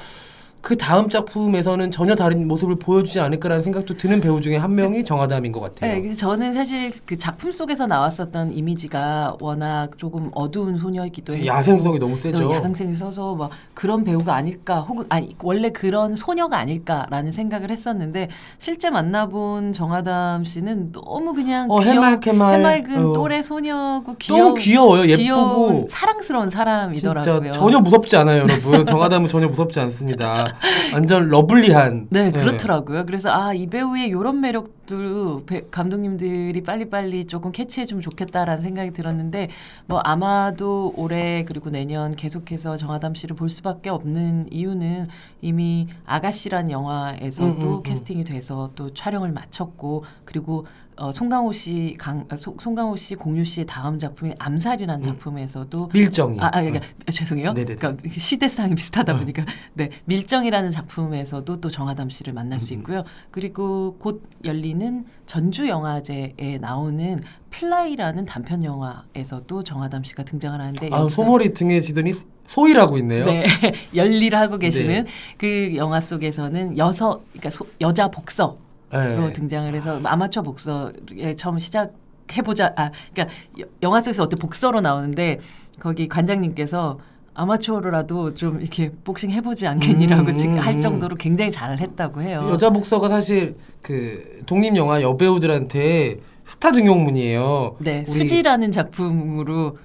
[0.62, 5.52] 그 다음 작품에서는 전혀 다른 모습을 보여주지 않을까라는 생각도 드는 배우 중에 한 명이 정하담인
[5.52, 5.92] 것 같아요.
[5.92, 11.98] 네, 그래서 저는 사실 그 작품 속에서 나왔었던 이미지가 워낙 조금 어두운 소녀이기도 했고 야생성이
[11.98, 12.44] 너무 세죠.
[12.44, 18.30] 또 야생성이 써서 막 그런 배우가 아닐까 혹은 아니 원래 그런 소녀가 아닐까라는 생각을 했었는데
[18.60, 22.54] 실제 만나본 정하담 씨는 너무 그냥 어, 귀여운, 해맑해맑.
[22.54, 23.14] 해맑은 어.
[23.14, 25.04] 또래 소녀고 너무 귀여운 귀여워요.
[25.04, 27.52] 귀여운 예쁘고 사랑스러운 사람이더라고요.
[27.52, 28.86] 전혀 무섭지 않아요, 여러분.
[28.86, 30.51] 정하담은 전혀 무섭지 않습니다.
[30.94, 32.08] 완전 러블리한.
[32.10, 33.06] 네, 그렇더라고요.
[33.06, 39.50] 그래서 아, 이 배우의 이런 매력도 배- 감독님들이 빨리빨리 조금 캐치해주면 좋겠다라는 생각이 들었는데
[39.88, 45.08] 뭐 아마도 올해 그리고 내년 계속해서 정하담 씨를 볼 수밖에 없는 이유는
[45.42, 47.84] 이미 아가씨란 영화에서도 음, 음, 음.
[47.84, 50.66] 캐스팅이 돼서 또 촬영을 마쳤고 그리고
[51.02, 55.04] 어, 송강호 씨, 강, 아, 소- 송강호 씨, 공유 씨의 다음 작품인 암살이라는 음.
[55.04, 56.40] 작품에서도 밀정이.
[56.40, 57.54] 아, 아 그러니까, 죄송해요.
[57.54, 57.76] 네네네.
[57.76, 62.80] 그러니까 시대상이 비슷하다 보니까 네 밀정이라는 작품에서도 또 정하담 씨를 만날 수 음, 음.
[62.82, 63.04] 있고요.
[63.32, 71.52] 그리고 곧 열리는 전주 영화제에 나오는 플라이라는 단편 영화에서도 정하담 씨가 등장을 하는데 아, 소머리
[71.54, 72.14] 등에 지더니
[72.46, 73.26] 소이라고 있네요.
[73.26, 73.44] 네
[73.96, 75.10] 열일을 하고 계시는 네.
[75.40, 78.58] 그 영화 속에서는 여서 그러니까 소- 여자 복서
[78.94, 79.16] 네.
[79.16, 81.94] 로 등장을 해서 아마추어 복서에 처음 시작
[82.34, 82.74] 해보자.
[82.78, 85.40] 아, 그러니까 여- 영화 속에서 어때 복서로 나오는데
[85.80, 87.00] 거기 관장님께서
[87.34, 90.82] 아마추어로라도 좀 이렇게 복싱 해보지 않겠니라고 음, 지금 음, 할 음.
[90.82, 92.48] 정도로 굉장히 잘 했다고 해요.
[92.52, 97.78] 여자 복서가 사실 그 독립 영화 여배우들한테 스타 등용문이에요.
[97.80, 99.78] 네, 수지라는 작품으로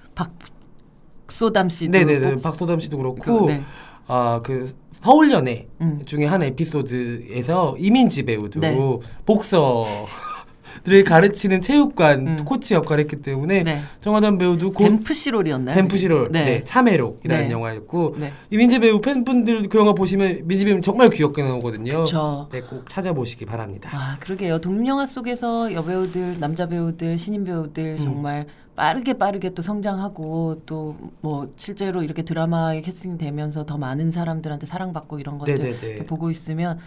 [1.26, 2.34] 박소담 씨도 네네네.
[2.34, 3.62] 꼭- 박소담 씨도 그렇고 그, 네.
[4.08, 6.02] 아그 서울연애 음.
[6.04, 8.78] 중에 한 에피소드에서 이민지 배우도 네.
[9.24, 9.84] 복서
[10.84, 12.36] 들을 가르치는 체육관 음.
[12.44, 13.78] 코치 역할을 했기 때문에 네.
[14.00, 15.74] 정하담 배우도 곧 댐프시롤이었나요?
[15.74, 16.44] 댐프시롤 네.
[16.44, 16.64] 네.
[16.64, 17.52] 참회록이라는 네.
[17.52, 18.32] 영화였고 네.
[18.50, 22.04] 이 민지 배우 팬분들 그 영화 보시면 민지 배우 정말 귀엽게 나오거든요.
[22.04, 22.48] 그쵸.
[22.52, 23.90] 네, 꼭 찾아보시기 바랍니다.
[23.92, 24.60] 아, 그러게요.
[24.60, 28.04] 독립영화 속에서 여배우들, 남자 배우들, 신인 배우들 음.
[28.04, 35.18] 정말 빠르게 빠르게 또 성장하고 또 뭐 실제로 이렇게 드라마에 캐스팅되면서 더 많은 사람들한테 사랑받고
[35.18, 36.06] 이런 것들 네네네.
[36.06, 36.78] 보고 있으면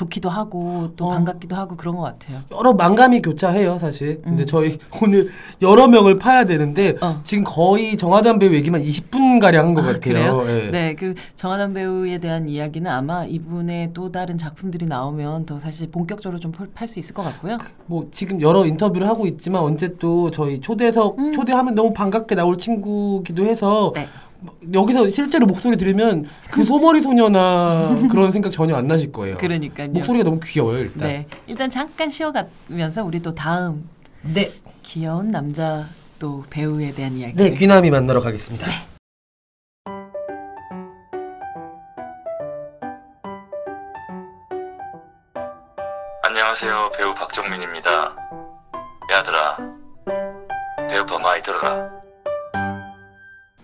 [0.00, 1.10] 좋기도 하고 또 어.
[1.10, 2.38] 반갑기도 하고 그런 것 같아요.
[2.56, 4.22] 여러 망감이 교차해요, 사실.
[4.22, 4.46] 근데 음.
[4.46, 7.20] 저희 오늘 여러 명을 파야 되는데 어.
[7.22, 10.00] 지금 거의 정하담 배우 얘기만 20분 가량 한것 아, 같아요.
[10.00, 10.44] 그래요?
[10.48, 10.70] 예.
[10.70, 16.38] 네, 그 정하남 배우에 대한 이야기는 아마 이분의 또 다른 작품들이 나오면 더 사실 본격적으로
[16.38, 17.58] 좀 팔 수 있을 것 같고요.
[17.86, 21.32] 뭐 지금 여러 인터뷰를 하고 있지만 언제 또 저희 초대석 음.
[21.32, 24.06] 초대하면 너무 반갑게 나올 친구기도 해서 네.
[24.72, 29.36] 여기서 실제로 목소리 들으면 그 소머리 소녀나 그런 생각 전혀 안 나실 거예요.
[29.36, 29.88] 그러니까요.
[29.88, 31.08] 목소리가 너무 귀여워요, 일단.
[31.08, 33.88] 네, 일단 잠깐 쉬어가면서 우리 또 다음
[34.22, 34.50] 네.
[34.82, 35.86] 귀여운 남자
[36.18, 37.34] 또 배우에 대한 이야기.
[37.34, 38.66] 네, 귀남이 만나러 가겠습니다.
[46.22, 46.92] 안녕하세요.
[46.96, 48.16] 배우 박정민입니다.
[49.10, 49.56] 야들아,
[50.88, 51.99] 배우파 많이 들어라.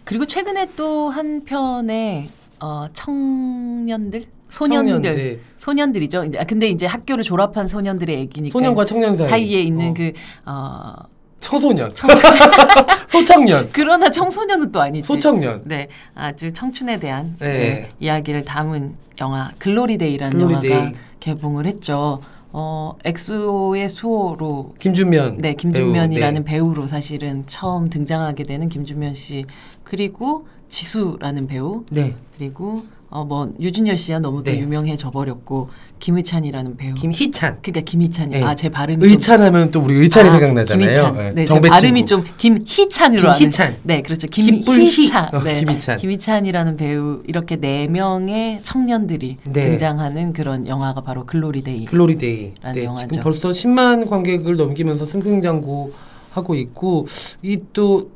[0.06, 2.28] 그리고 최근에 또 한 편의
[2.60, 5.40] 어, 청년들, 소년들, 청년들.
[5.58, 6.24] 소년들이죠.
[6.24, 9.28] 이제- 아, 근데 이제 학교를 졸업한 소년들의 얘기니까 소년과 청년 사이.
[9.28, 9.94] 사이에 있는 어.
[9.94, 10.12] 그
[10.46, 10.94] 어,
[11.40, 11.90] 청소년.
[13.08, 13.68] 소청년.
[13.72, 15.06] 그러나 청소년은 또 아니지.
[15.06, 15.62] 소청년.
[15.64, 17.46] 네, 아주 청춘에 대한 네.
[17.58, 20.70] 네, 이야기를 담은 영화 글로리데이라는 글로리데이.
[20.70, 22.20] 영화가 개봉을 했죠.
[22.52, 25.38] 어, 엑소의 수호로 김준면.
[25.38, 29.44] 네, 김준면이라는 배우, 배우, 로 사실은 처음 등장하게 되는 김준면 씨
[29.90, 32.02] 그리고 지수라는 배우 네.
[32.02, 32.16] 네.
[32.36, 34.58] 그리고 어 뭐 류준열 씨야 너무 또 네.
[34.58, 35.70] 유명해져 버렸고
[36.00, 37.58] 김의찬이라는 배우 김희찬.
[37.62, 38.42] 그러니까 김희찬이 네.
[38.42, 40.84] 아 제 발음이 좀- 의찬 하면 또 우리 의찬이 아, 생각나잖아요.
[40.86, 41.14] 김희찬.
[41.14, 42.24] 네, 네, 제 정배 발음이 친구.
[42.26, 43.66] 좀 김희찬으로 김희찬.
[43.68, 43.78] 하는.
[43.84, 44.26] 네, 그렇죠.
[44.26, 45.34] 김희찬.
[45.34, 45.98] 어, 네, 김희찬.
[45.98, 49.68] 김희찬이라는 배우 이렇게 네 명의 청년들이 네.
[49.68, 51.84] 등장하는 그런 영화가 바로 글로리데이.
[51.86, 52.52] 글로리데이.
[52.60, 53.08] 라는 네, 영화죠.
[53.08, 55.92] 지금 벌써 10만 관객을 넘기면서 승승장구
[56.32, 57.06] 하고 있고
[57.42, 58.10] 이 또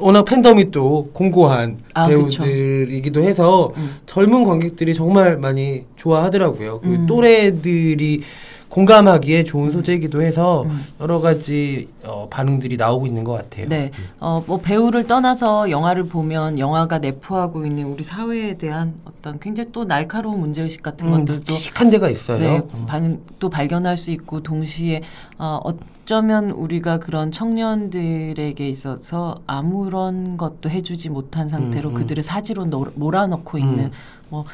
[0.00, 3.96] 워낙 팬덤이 또 공고한 아, 배우들이기도 해서 음.
[4.06, 6.80] 젊은 관객들이 정말 많이 좋아하더라고요.
[6.80, 7.06] 그 음.
[7.06, 8.22] 또래들이
[8.70, 10.80] 공감하기에 좋은 소재이기도 해서 음.
[11.00, 13.68] 여러 가지 어, 반응들이 나오고 있는 것 같아요.
[13.68, 19.70] 네, 어, 뭐 배우를 떠나서 영화를 보면 영화가 내포하고 있는 우리 사회에 대한 어떤 굉장히
[19.72, 22.38] 또 날카로운 문제 의식 같은 음, 것들도 묵직한 데가 있어요.
[22.38, 25.02] 네, 반, 또 발견할 수 있고 동시에
[25.36, 32.00] 어, 어쩌면 우리가 그런 청년들에게 있어서 아무런 것도 해주지 못한 상태로 음, 음.
[32.02, 33.90] 그들을 사지로 놀- 몰아넣고 있는 음.
[34.28, 34.44] 뭐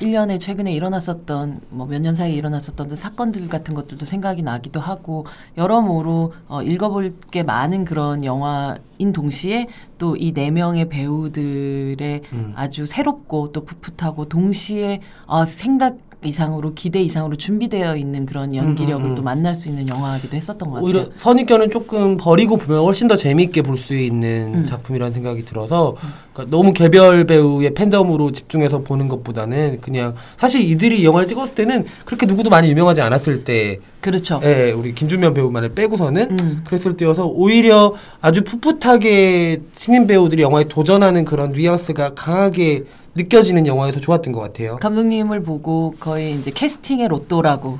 [0.00, 6.32] 1년에 최근에 일어났었던 뭐 몇 년 사이에 일어났었던 사건들 같은 것들도 생각이 나기도 하고 여러모로
[6.48, 9.66] 어, 읽어볼 게 많은 그런 영화인 동시에
[9.98, 12.52] 또 이 네 명의 배우들의 음.
[12.54, 19.06] 아주 새롭고 또 풋풋하고 동시에 어, 생각 이상으로 기대 이상으로 준비되어 있는 그런 연기력을 음,
[19.06, 19.14] 음, 음.
[19.16, 20.84] 또 만날 수 있는 영화이기도 했었던 것 같아요.
[20.84, 24.64] 오히려 선입견은 조금 버리고 보면 훨씬 더 재미있게 볼 수 있는 음.
[24.64, 25.94] 작품이라는 생각이 들어서
[26.32, 31.84] 그러니까 너무 개별 배우의 팬덤으로 집중해서 보는 것보다는 그냥 사실 이들이 이 영화를 찍었을 때는
[32.04, 34.40] 그렇게 누구도 많이 유명하지 않았을 때 그렇죠.
[34.42, 36.64] 예, 우리 김준면 배우만을 빼고서는 음.
[36.66, 44.32] 그랬을 때여서 오히려 아주 풋풋하게 신인 배우들이 영화에 도전하는 그런 뉘앙스가 강하게 느껴지는 영화여서 좋았던
[44.32, 44.76] 것 같아요.
[44.76, 47.78] 감독님을 보고 거의 이제 캐스팅의 로또라고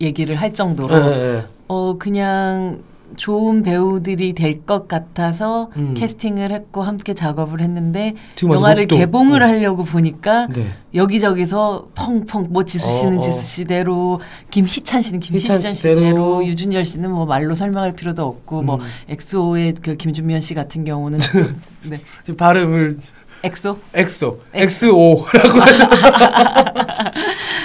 [0.00, 1.44] 얘기를 할 정도로 예.
[1.68, 2.82] 어 그냥
[3.16, 5.94] 좋은 배우들이 될 것 같아서 음.
[5.96, 8.96] 캐스팅을 했고 함께 작업을 했는데 영화를 로또.
[8.96, 9.46] 개봉을 어.
[9.46, 10.66] 하려고 보니까 네.
[10.92, 13.20] 여기저기서 펑펑 뭐 지수 씨는 어, 어.
[13.20, 16.46] 지수 씨대로 김희찬 씨는 김희찬 희찬 씨대로, 씨대로.
[16.46, 18.80] 유준열 씨는 뭐 말로 설명할 필요도 없고 뭐 음.
[19.08, 21.46] 엑소의 그 김준면 씨 같은 경우는 또-
[21.88, 22.00] 네
[22.36, 22.96] 발음을
[23.46, 24.54] 엑소 엑소, 엑소.
[24.54, 25.58] 엑스오라고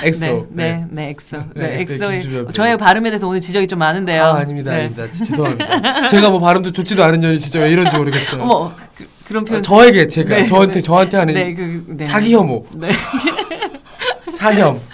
[0.03, 0.25] 엑소.
[0.25, 1.37] 네, 네, 네, 엑소.
[1.55, 2.47] 네, 네, 엑소의.
[2.53, 4.23] 저의 발음에 대해서 오늘 지적이 좀 많은데요.
[4.23, 4.77] 아, 아닙니다, 네.
[4.77, 5.05] 아닙니다.
[5.17, 6.07] 죄송합니다.
[6.07, 8.43] 제가 뭐 발음도 좋지도 않은 년이 진짜 왜 이런지 모르겠어요.
[8.43, 9.59] 어머, 그, 그런 표현.
[9.59, 10.81] 어, 저에게 제가 네, 저한테 네.
[10.81, 12.03] 저한테 하는 네, 그, 네.
[12.03, 12.91] 자기 혐오, 네.
[14.35, 14.79] 자혐.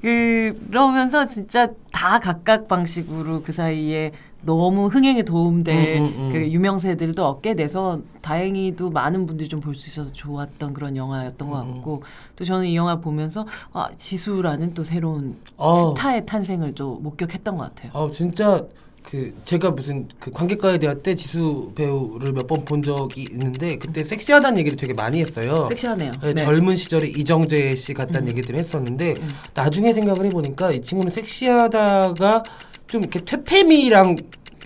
[0.00, 6.30] 그러면서 진짜 다 각각 방식으로 그 사이에 너무 흥행에 도움될 음, 음, 음.
[6.32, 11.60] 그 유명세들도 얻게 돼서 다행히도 많은 분들이 좀 볼 수 있어서 좋았던 그런 영화였던 것
[11.62, 12.02] 음, 같고
[12.36, 15.94] 또 저는 이 영화 보면서 아, 지수라는 또 새로운 어.
[15.94, 17.90] 스타의 탄생을 좀 목격했던 것 같아요.
[17.94, 18.64] 아 진짜
[19.02, 24.04] 그 제가 무슨 그 관객과에 대할 때 지수 배우를 몇 번 본 적이 있는데 그때
[24.04, 25.64] 섹시하다는 얘기를 되게 많이 했어요.
[25.70, 26.12] 섹시하네요.
[26.22, 26.44] 네, 네.
[26.44, 29.14] 젊은 시절에 이정재 씨 같다는 얘기들을 했었는데
[29.54, 32.42] 나중에 생각을 해보니까 이 친구는 섹시하다가
[32.88, 34.16] 좀 이렇게 퇴폐미랑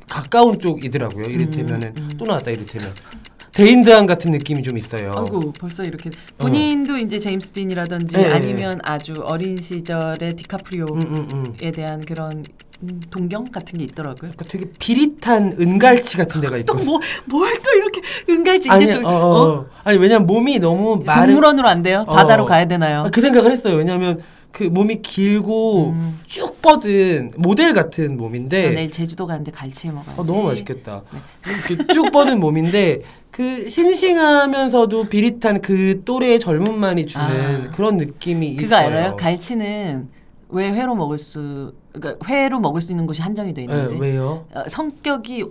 [0.08, 1.26] 가까운 쪽이더라고요.
[1.26, 2.88] 이를테면은 또 나왔다 이를테면
[3.52, 5.12] 데인드한 같은 느낌이 좀 있어요.
[5.14, 11.28] 아이고 벌써 이렇게 본인도 이제 제임스 딘이라든지 네, 아니면 아주 어린 시절의 디카프리오에 음, 음,
[11.32, 11.72] 음.
[11.72, 12.44] 대한 그런
[12.82, 14.32] 음, 동경 같은 게 있더라고요.
[14.32, 16.76] 그러니까 되게 비릿한 은갈치 같은 데가 있고.
[16.76, 19.48] 또뭐뭘또 이렇게 은갈치 아니, 이제 또 어, 어?
[19.48, 19.66] 어.
[19.84, 22.04] 아니 왜냐면 몸이 너무 마른 동물원으로 안 돼요?
[22.06, 22.46] 바다로 어.
[22.46, 23.00] 가야 되나요?
[23.00, 23.76] 아, 그 생각을 했어요.
[23.76, 24.20] 왜냐하면
[24.52, 26.20] 그 몸이 길고 음.
[26.26, 30.20] 쭉 뻗은 모델 같은 저 몸인데 내일 제주도 가는데 갈치 해 먹어야지.
[30.20, 31.02] 어, 너무 맛있겠다.
[31.68, 37.70] 이렇게 쭉 뻗은 몸인데 그 싱싱하면서도 비릿한 그 또래의 젊음만이 주는 아.
[37.70, 38.86] 그런 느낌이 그거 있어요.
[38.86, 39.16] 알아요?
[39.16, 40.08] 갈치는
[40.50, 43.94] 왜 회로 먹을 수 그러니까 회로 먹을 수 있는 곳이 한정이 돼 있는지.
[43.94, 44.46] 네, 왜요?
[44.54, 45.44] 어, 성격이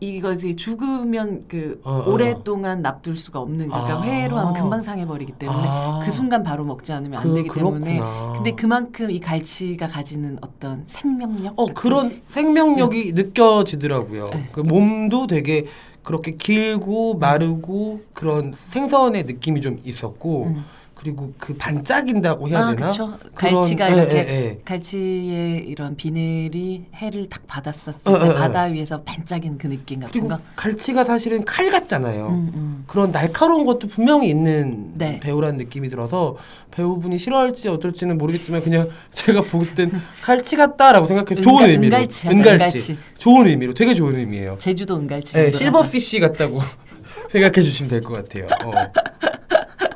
[0.00, 2.10] 이것이 죽으면 그 어, 어.
[2.10, 4.02] 오랫동안 납둘 수가 없는 그러니까 아.
[4.02, 6.00] 회로 하면 금방 상해버리기 때문에 아.
[6.04, 8.32] 그 순간 바로 먹지 않으면 안 그- 되기 때문에 그렇구나.
[8.34, 14.30] 근데 그만큼 이 갈치가 가지는 어떤 생명력 어 같은 그런 생명력이 느껴지더라고요.
[14.30, 14.48] 네.
[14.52, 15.66] 그 몸도 되게
[16.02, 20.64] 그렇게 길고 마르고 그런 생선의 느낌이 좀 있었고 음.
[20.96, 22.88] 그리고 그 반짝인다고 해야 아, 되나?
[22.88, 23.12] 그쵸.
[23.34, 24.60] 그런- 갈치가 예, 이렇게 예, 예.
[24.64, 28.32] 갈치의 이런 비늘이 해를 딱 받았었을 어, 때 어, 어.
[28.34, 30.40] 바다 위에서 반짝이는 그 느낌 같은 그리고 거.
[30.56, 32.28] 갈치가 사실은 칼 같잖아요.
[32.28, 32.84] 음, 음.
[32.86, 35.20] 그런 날카로운 것도 분명히 있는 네.
[35.20, 36.36] 배우라는 느낌이 들어서
[36.70, 39.90] 배우분이 싫어할지 어떨지는 모르겠지만 그냥 제가 보았을 땐
[40.22, 42.98] 칼치 같다라고 생각해서 좋은 의미로 은갈치 하죠, 은갈치.
[43.18, 44.56] 좋은 의미로 되게 좋은 의미예요.
[44.58, 45.34] 제주도 은갈치.
[45.34, 45.52] 네.
[45.52, 46.58] 실버피쉬 같다고
[47.30, 48.46] 생각해 주시면 될 것 같아요.
[48.64, 48.72] 어.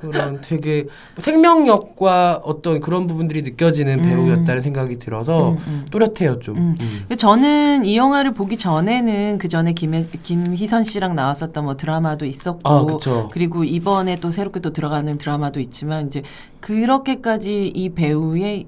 [0.01, 0.87] 그런 되게
[1.19, 4.05] 생명력과 어떤 그런 부분들이 느껴지는 음.
[4.05, 5.87] 배우였다는 생각이 들어서 음, 음.
[5.91, 6.75] 또렷해요 좀.
[7.17, 9.91] 저는 이 영화를 보기 전에는 그 전에 김
[10.23, 13.29] 김희선 씨랑 나왔었던 뭐 드라마도 있었고 아.
[13.33, 16.23] 그리고 이번에 또 새롭게 또 들어가는 드라마도 있지만 이제
[16.61, 18.67] 그렇게까지 이 배우의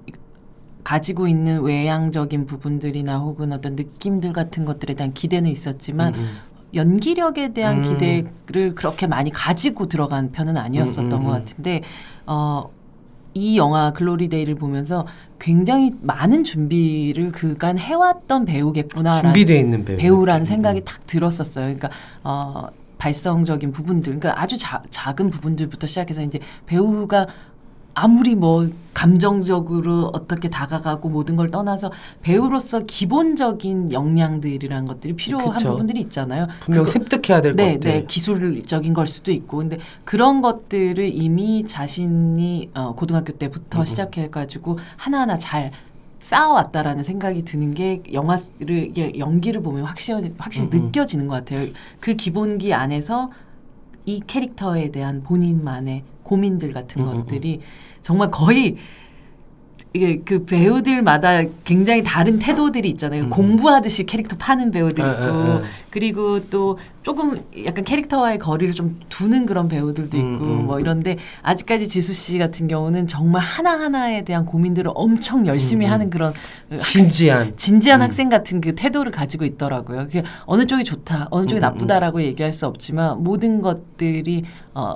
[0.85, 6.52] 가지고 있는 외향적인 부분들이나 혹은 어떤 느낌들 같은 것들에 대한 기대는 있었지만 음, 음.
[6.75, 7.83] 연기력에 대한 음.
[7.83, 11.39] 기대를 그렇게 많이 가지고 들어간 편은 아니었었던 음, 음, 것 음.
[11.39, 11.83] 같은데
[12.27, 12.69] 어,
[13.35, 15.07] 이 영화 글로리데이를 보면서
[15.39, 19.97] 굉장히 많은 준비를 그간 해왔던 배우겠구나라는 준비돼 있는 배우.
[19.99, 20.55] 배우라는 느낌.
[20.55, 21.65] 생각이 딱 들었었어요.
[21.65, 21.91] 그러니까
[22.25, 27.27] 어, 발성적인 부분들, 그러니까 아주 자- 작은 부분들부터 시작해서 이제 배우가
[27.95, 31.91] 아무리 뭐 감정적으로 어떻게 다가가고 모든 걸 떠나서
[32.23, 35.71] 배우로서 기본적인 역량들이란 것들이 필요한 그쵸.
[35.71, 36.47] 부분들이 있잖아요.
[36.61, 37.91] 분명 그거- 습득해야 될 네, 것들.
[37.91, 43.85] 네, 기술적인 걸 수도 있고, 근데 그런 것들을 이미 자신이 어, 고등학교 때부터 음, 음.
[43.85, 45.71] 시작해가지고 하나하나 잘
[46.21, 50.85] 쌓아왔다라는 생각이 드는 게 영화를 연기를 보면 확실히 확실히 음, 음.
[50.87, 51.69] 느껴지는 것 같아요.
[52.01, 53.31] 그 기본기 안에서
[54.07, 57.61] 이 캐릭터에 대한 본인만의 고민들 같은 음, 음, 것들이
[58.03, 58.77] 정말 거의
[59.95, 63.25] 이게 그 배우들마다 굉장히 다른 태도들이 있잖아요.
[63.25, 63.31] 음.
[63.31, 65.63] 공부하듯이 캐릭터 파는 배우들 에, 있고.
[65.93, 70.67] 그리고 또 조금 약간 캐릭터와의 거리를 좀 두는 그런 배우들도 음, 있고, 음.
[70.67, 75.89] 뭐 이런데 아직까지 지수 씨 같은 경우는 정말 하나 하나에 대한 고민들을 엄청 열심히 음,
[75.89, 75.93] 음.
[75.93, 76.33] 하는 그런
[76.79, 77.55] 진지한.
[77.59, 78.07] 진지한 음.
[78.07, 80.07] 학생 같은 그 태도를 가지고 있더라고요.
[80.07, 84.95] 그게 어느 쪽이 좋다, 어느 쪽이 음, 나쁘다라고 얘기할 수 없지만 모든 것들이 어,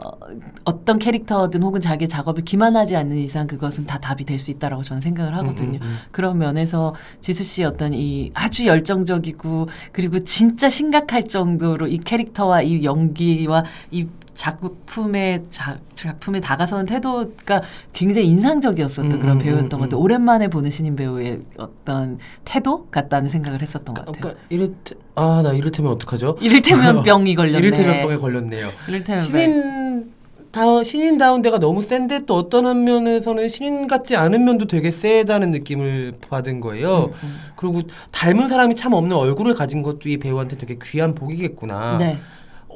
[0.64, 5.00] 어떤 캐릭터든 혹은 자기 작업을 기만하지 않는 이상 그것은 다 답이 될 수 있다라고 저는
[5.00, 5.78] 생각을 하거든요.
[5.78, 5.96] 음, 음, 음.
[6.12, 12.84] 그런 면에서 지수 씨의 어떤 이 아주 열정적이고 그리고 진짜 심각할 정도로 이 캐릭터와 이
[12.84, 17.62] 연기와 이 작품에 자, 작품에 다가서는 태도가
[17.94, 19.98] 굉장히 인상적이었었던 음, 그런 음, 배우였던 음, 것 같아요.
[19.98, 20.02] 음.
[20.02, 24.20] 오랜만에 보는 신인 배우의 어떤 태도 같다는 생각을 했었던 것 같아요.
[24.20, 26.36] 그러니까 이를테 아나 이를테면 어떡하죠?
[26.40, 27.58] 이를테면 병이 걸렸네.
[27.58, 28.68] 이를테면 병에 걸렸네요.
[28.88, 29.38] 이를테면 병.
[29.40, 30.12] 신인
[30.50, 34.90] 다 신인 다운 데가 너무 센데 또 어떤 한 면에서는 신인 같지 않은 면도 되게
[34.90, 37.10] 세다는 느낌을 받은 거예요.
[37.12, 41.98] 음, 그리고 닮은 사람이 참 없는 얼굴을 가진 것도 이 배우한테 되게 귀한 복이겠구나.
[41.98, 42.18] 네.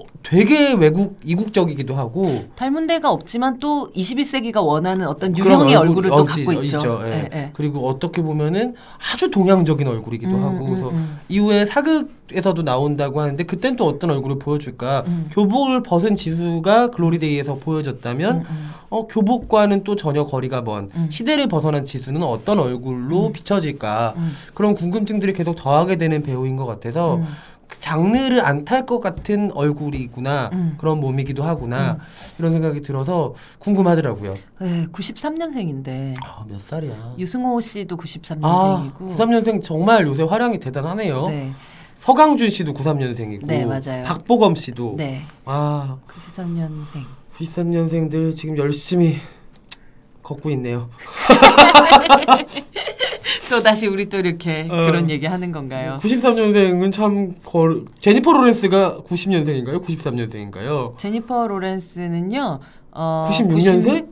[0.01, 6.11] 어, 되게 외국 이국적이기도 하고 닮은 데가 없지만 또 21세기가 원하는 어떤 유형의 얼굴이 얼굴을
[6.11, 6.77] 또 없지, 갖고 있죠.
[6.77, 7.01] 있죠.
[7.05, 7.11] 예.
[7.11, 7.51] 예, 예.
[7.53, 8.75] 그리고 어떻게 보면은
[9.13, 11.19] 아주 동양적인 얼굴이기도 음, 하고 음, 그래서 음.
[11.29, 15.05] 이후에 사극에서도 나온다고 하는데 그땐 또 어떤 얼굴을 보여줄까?
[15.07, 15.29] 음.
[15.33, 18.71] 교복을 벗은 지수가 글로리데이에서 보여졌다면 음, 음.
[18.91, 21.09] 어, 교복과는 또 전혀 거리가 먼 음.
[21.11, 24.15] 시대를 벗어난 지수는 어떤 얼굴로 비춰질까?
[24.17, 24.33] 음.
[24.53, 27.23] 그런 궁금증들이 계속 더하게 되는 배우인 것 같아서 음.
[27.23, 30.75] 그 장르를 안 탈 것 같은 얼굴이구나 음.
[30.79, 31.99] 그런 몸이기도 하구나
[32.39, 34.35] 이런 생각이 들어서 궁금하더라고요.
[34.61, 37.15] 네, 93년생인데 아, 몇 살이야?
[37.19, 41.29] 유승호 씨도 아, 93년생이고 93년생 정말 요새 활약이 대단하네요.
[41.29, 41.53] 네.
[41.97, 44.05] 서강준 씨도 93년생이고 네, 맞아요.
[44.05, 45.23] 박보검 씨도 네.
[45.45, 47.05] 아 93년생.
[47.37, 49.17] 93년생들 지금 열심히
[50.31, 50.89] 걷고 있네요.
[53.51, 54.87] 또 다시 우리 또 이렇게 어.
[54.87, 55.99] 그런 얘기 하는 건가요?
[56.01, 57.85] 93년생은 참 걸...
[57.99, 59.85] 제니퍼 로렌스가 90년생인가요?
[59.85, 60.97] 93년생인가요?
[60.99, 62.61] 제니퍼 로렌스는요.
[62.93, 64.11] 어, 96년생?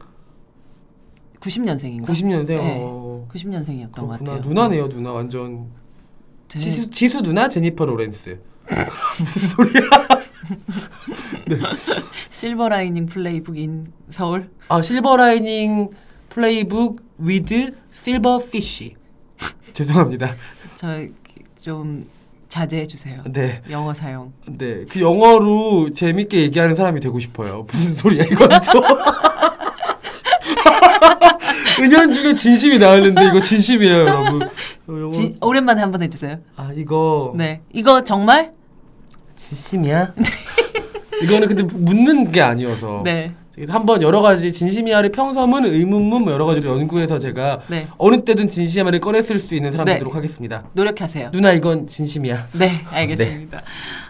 [1.41, 2.47] 90, 년생인가 90년생.
[2.47, 2.79] 네.
[2.83, 3.29] 어.
[3.33, 4.33] 90년생이었던 것 그렇구나.
[4.33, 4.41] 같아요.
[4.41, 5.67] 누나네요, 누나 완전.
[6.49, 8.41] 제- 지수 지수 누나 제니퍼 로렌스.
[9.21, 9.89] 무슨 소리야?
[12.31, 14.51] 실버 라이닝 플레이북 in 서울.
[14.69, 15.91] 아 실버 라이닝
[16.29, 18.95] 플레이북 with silver fish.
[19.75, 20.35] 죄송합니다.
[20.77, 21.09] 저
[21.61, 22.07] 좀
[22.49, 23.23] 자제해 주세요.
[23.27, 23.61] 네.
[23.69, 24.33] 영어 사용.
[24.47, 24.87] 네.
[24.89, 27.67] 그 영어로 재밌게 얘기하는 사람이 되고 싶어요.
[27.71, 28.83] 무슨 소리야 이건 또.
[31.81, 34.43] 은연 중에 진심이 나왔는데 이거 진심이에요, 여러분.
[34.43, 36.39] 어, 진, 오랜만에 한번 해주세요.
[36.57, 38.53] 아 이거 네, 이거 정말?
[39.37, 40.15] 진심이야?
[41.23, 46.47] 이거는 근데 묻는 게 아니어서 네, 그래서 한번 여러 가지 진심이야를 평서문, 의문문 뭐 여러
[46.47, 49.95] 가지로 연구해서 제가 네, 어느 때든 진심이야를 꺼냈을 수 있는 사람 네.
[49.95, 50.65] 되도록 하겠습니다.
[50.75, 51.31] 노력하세요.
[51.33, 52.49] 누나 이건 진심이야.
[52.53, 53.63] 네, 알겠습니다.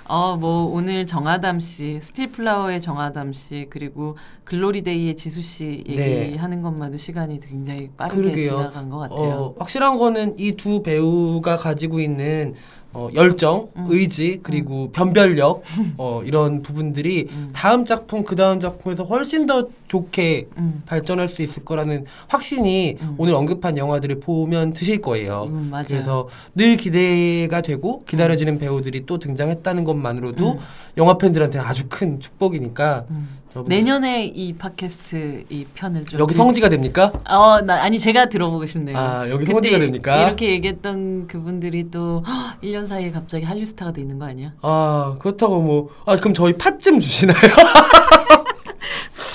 [0.05, 6.27] 어, 뭐 오늘 정하담 씨, 스틸플라워의 정하담 씨, 그리고 글로리데이의 지수 씨 네.
[6.27, 8.49] 얘기하는 것만도 시간이 굉장히 빠르게 그러게요.
[8.51, 9.19] 지나간 것 같아요.
[9.19, 12.55] 어, 확실한 거는 이 두 배우가 가지고 있는
[12.94, 13.87] 어, 열정, 음.
[13.90, 15.62] 의지 그리고 변별력
[15.98, 17.51] 어, 이런 부분들이 음.
[17.53, 23.14] 다음 작품 그 다음 작품에서 훨씬 더 좋게 음, 발전할 수 있을 거라는 확신이 음.
[23.18, 25.44] 오늘 언급한 영화들을 보면 드실 거예요.
[25.51, 25.72] 음.
[25.87, 30.59] 그래서 늘 기대가 되고 기다려지는 배우들이 또 등장했다는 것만으로도 음.
[30.96, 33.29] 영화 팬들한테 아주 큰 축복이니까 음.
[33.67, 37.13] 내년에 이 팟캐스트 이 편을 좀 여기 들- 성지가 됩니까?
[37.29, 38.97] 어, 나 아니 제가 들어보고 싶네요.
[38.97, 40.27] 아 여기 성지가 됩니까?
[40.27, 42.23] 이렇게 얘기했던 그분들이 또
[42.63, 44.53] 1년 사이에 갑자기 한류 스타가 돼 있는 거 아니야?
[44.63, 47.37] 아 그렇다고 뭐 아 그럼 저희 팥좀 주시나요?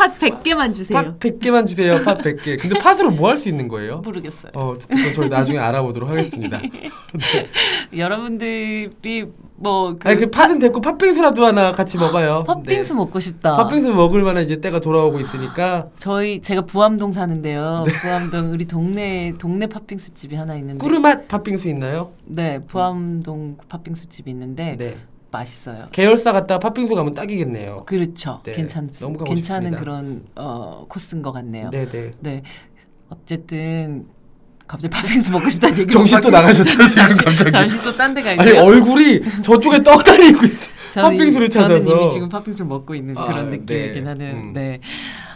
[0.04, 0.98] 팟 100개만 주세요.
[0.98, 1.98] 팥 100개만 주세요.
[2.04, 2.60] 팥 100개.
[2.60, 3.98] 근데 팥으로 뭐 할 수 있는 거예요?
[4.00, 4.52] 모르겠어요.
[4.54, 4.74] 어,
[5.16, 6.60] 저희 나중에 알아보도록 하겠습니다.
[7.96, 8.90] 여러분들이
[9.56, 12.44] 뭐 그 아니 그 팥은 됐고 팥빙수라도 하나 같이 먹어요.
[12.46, 13.52] 팥빙수 먹고 싶다.
[13.52, 13.58] 네.
[13.64, 17.84] 팥빙수 먹을 만한 이제 때가 돌아오고 있으니까 저희 제가 부암동 사는데요.
[17.88, 17.94] 네.
[17.94, 22.12] 부암동 우리 동네 동네 팥빙수 집이 하나 있는데 꾸르맛 팥빙수 있나요?
[22.26, 24.96] 네, 부암동 팥빙수 집이 있는데 네.
[25.44, 25.88] 맛있어요.
[25.92, 27.84] 계열사 갔다가 팥빙수 가면 딱이겠네요.
[27.86, 28.40] 그렇죠.
[28.44, 29.80] 네, 괜찮 너무 가고 괜찮은 싶습니다.
[29.80, 31.70] 그런 어 코스인 것 같네요.
[31.72, 32.12] 네, 네.
[32.20, 32.44] 네.
[33.10, 34.06] 어쨌든
[34.68, 35.90] 갑자기 팥빙수 먹고 싶다는 얘기.
[35.92, 37.52] 정신 또 나가셨죠, 지금 갑자기?
[37.52, 38.64] 잠시 또 딴 데가 아니 있네요.
[38.64, 40.70] 얼굴이 저쪽에 떠다니고 있어.
[40.94, 42.02] 저는, 팥빙수를 이- 저는 찾아서.
[42.04, 44.10] 이미 지금 팥빙수를 먹고 있는 아, 그런 느낌이긴 네.
[44.10, 44.26] 하는.
[44.36, 44.54] 음.
[44.54, 44.80] 네.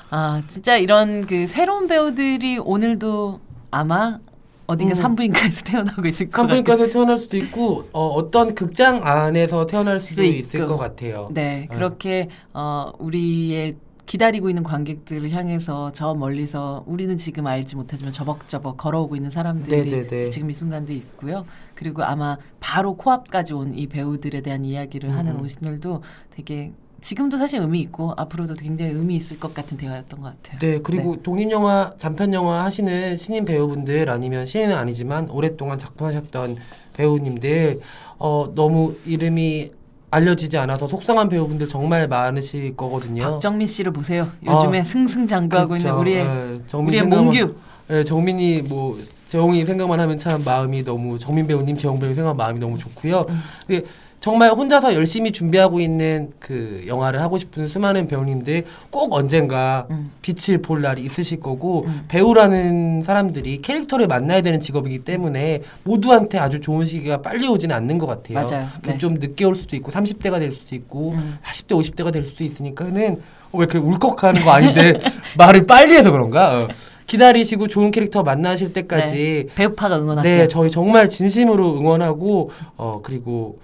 [0.10, 4.20] 아 진짜 이런 그 새로운 배우들이 오늘도 아마
[4.68, 4.96] 어딘가 음.
[4.96, 6.48] 산부인과에서 태어나고 있을 것 같아요.
[6.58, 10.66] 산부인과에서 태어날 수도 있고 어, 어떤 극장 안에서 태어날 수도 있을.
[10.66, 11.28] 것 같아요.
[11.32, 11.74] 네, 아.
[11.74, 19.16] 그렇게 어, 우리의 기다리고 있는 관객들을 향해서 저 멀리서 우리는 지금 알지 못하지만 저벅저벅 걸어오고
[19.18, 20.30] 있는 사람들이 네, 네, 네.
[20.30, 21.46] 지금 이 순간도 있고요.
[21.76, 25.42] 그리고 아마 바로 코앞까지 온 이 배우들에 대한 이야기를 하는 음.
[25.42, 26.02] 오신들도
[26.32, 26.72] 되게
[27.02, 30.60] 지금도 사실 의미 있고 앞으로도 굉장히 의미 있을 것 같은 대화였던 것 같아요.
[30.60, 36.58] 네, 그리고 독립 영화, 단편 영화 하시는 신인 배우분들 아니면 신인은 아니지만 오랫동안 작품하셨던
[36.96, 37.80] 배우님들
[38.18, 39.72] 어, 너무 이름이
[40.10, 43.24] 알려지지 않아서 속상한 배우분들 정말 많으실 거거든요.
[43.24, 44.30] 박정민 씨를 보세요.
[44.46, 45.88] 요즘에 아, 승승장구하고 그쵸.
[45.88, 47.56] 있는 우리의 예, 정민 우리의 몽규.
[47.90, 52.60] 예, 정민이 뭐 재홍이 생각만 하면 참 마음이 너무 정민 배우님, 재홍 배우 생각 마음이
[52.60, 53.26] 너무 좋고요.
[53.30, 53.40] 음.
[53.72, 53.84] 예,
[54.20, 60.12] 정말 혼자서 열심히 준비하고 있는 그 영화를 하고 싶은 수많은 배우님들 꼭 언젠가 음.
[60.22, 62.06] 빛을 볼 날이 있으실 거고 음.
[62.08, 68.08] 배우라는 사람들이 캐릭터를 만나야 되는 직업이기 때문에 모두한테 아주 좋은 시기가 빨리 오지는 않는 것
[68.08, 68.44] 같아요.
[68.46, 68.68] 맞아요.
[68.82, 68.98] 그 네.
[68.98, 71.38] 좀 늦게 올 수도 있고 30대가 될 수도 있고 음.
[71.44, 75.00] 40대 50대가 될 수도 있으니까는 어, 왜 이렇게 울컥하는 거 아닌데
[75.38, 76.64] 말을 빨리 해서 그런가?
[76.64, 76.68] 어.
[77.06, 80.38] 기다리시고 좋은 캐릭터 만나실 때까지 네, 배우파가 응원할게요.
[80.38, 83.60] 네, 저희 정말 진심으로 응원하고 어 그리고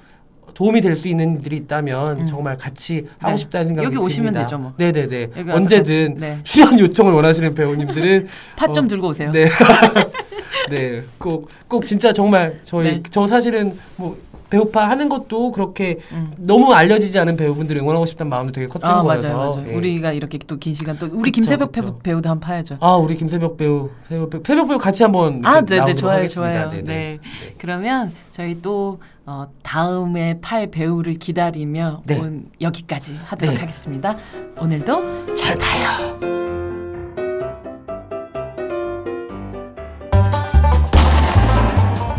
[0.54, 2.28] 도움이 될 수 있는 일들이 있다면 음.
[2.28, 3.38] 정말 같이 하고 네.
[3.38, 4.46] 싶다는 생각이 여기 오시면 듭니다.
[4.46, 4.74] 되죠, 뭐.
[4.78, 5.30] 네네네.
[5.52, 6.40] 언제든 같이- 네.
[6.44, 8.28] 출연 요청을 원하시는 배우님들은
[8.58, 9.32] 팥좀 어, 들고 오세요.
[9.32, 9.48] 네.
[10.70, 11.04] 네.
[11.18, 13.04] 꼭, 꼭 진짜 정말 저희, 네.
[13.10, 14.16] 저 사실은 뭐
[14.54, 16.30] 배우파 하는 것도 그렇게 음.
[16.38, 19.28] 너무 알려지지 않은 배우분들 응원하고 싶다는 마음도 되게 컸던 아 거여서.
[19.34, 19.66] 맞아요, 맞아요.
[19.68, 19.76] 예.
[19.76, 21.82] 우리가 이렇게 또 긴 시간 또 우리 그쵸, 김새벽 그쵸.
[21.88, 22.78] 배우, 배우도 한번 파야죠.
[22.80, 26.54] 아, 우리 김새벽 배우, 새벽 배우, 새벽 배우 같이 한번 아, 네네 나오도록 좋아요, 하겠습니다.
[26.54, 26.70] 좋아요.
[26.70, 26.84] 네네.
[26.84, 27.20] 네.
[27.58, 32.20] 그러면 저희 또 어, 다음에 팔 배우를 기다리며 네.
[32.20, 33.60] 온 여기까지 하도록 네.
[33.60, 34.18] 하겠습니다.
[34.60, 36.63] 오늘도 잘 봐요.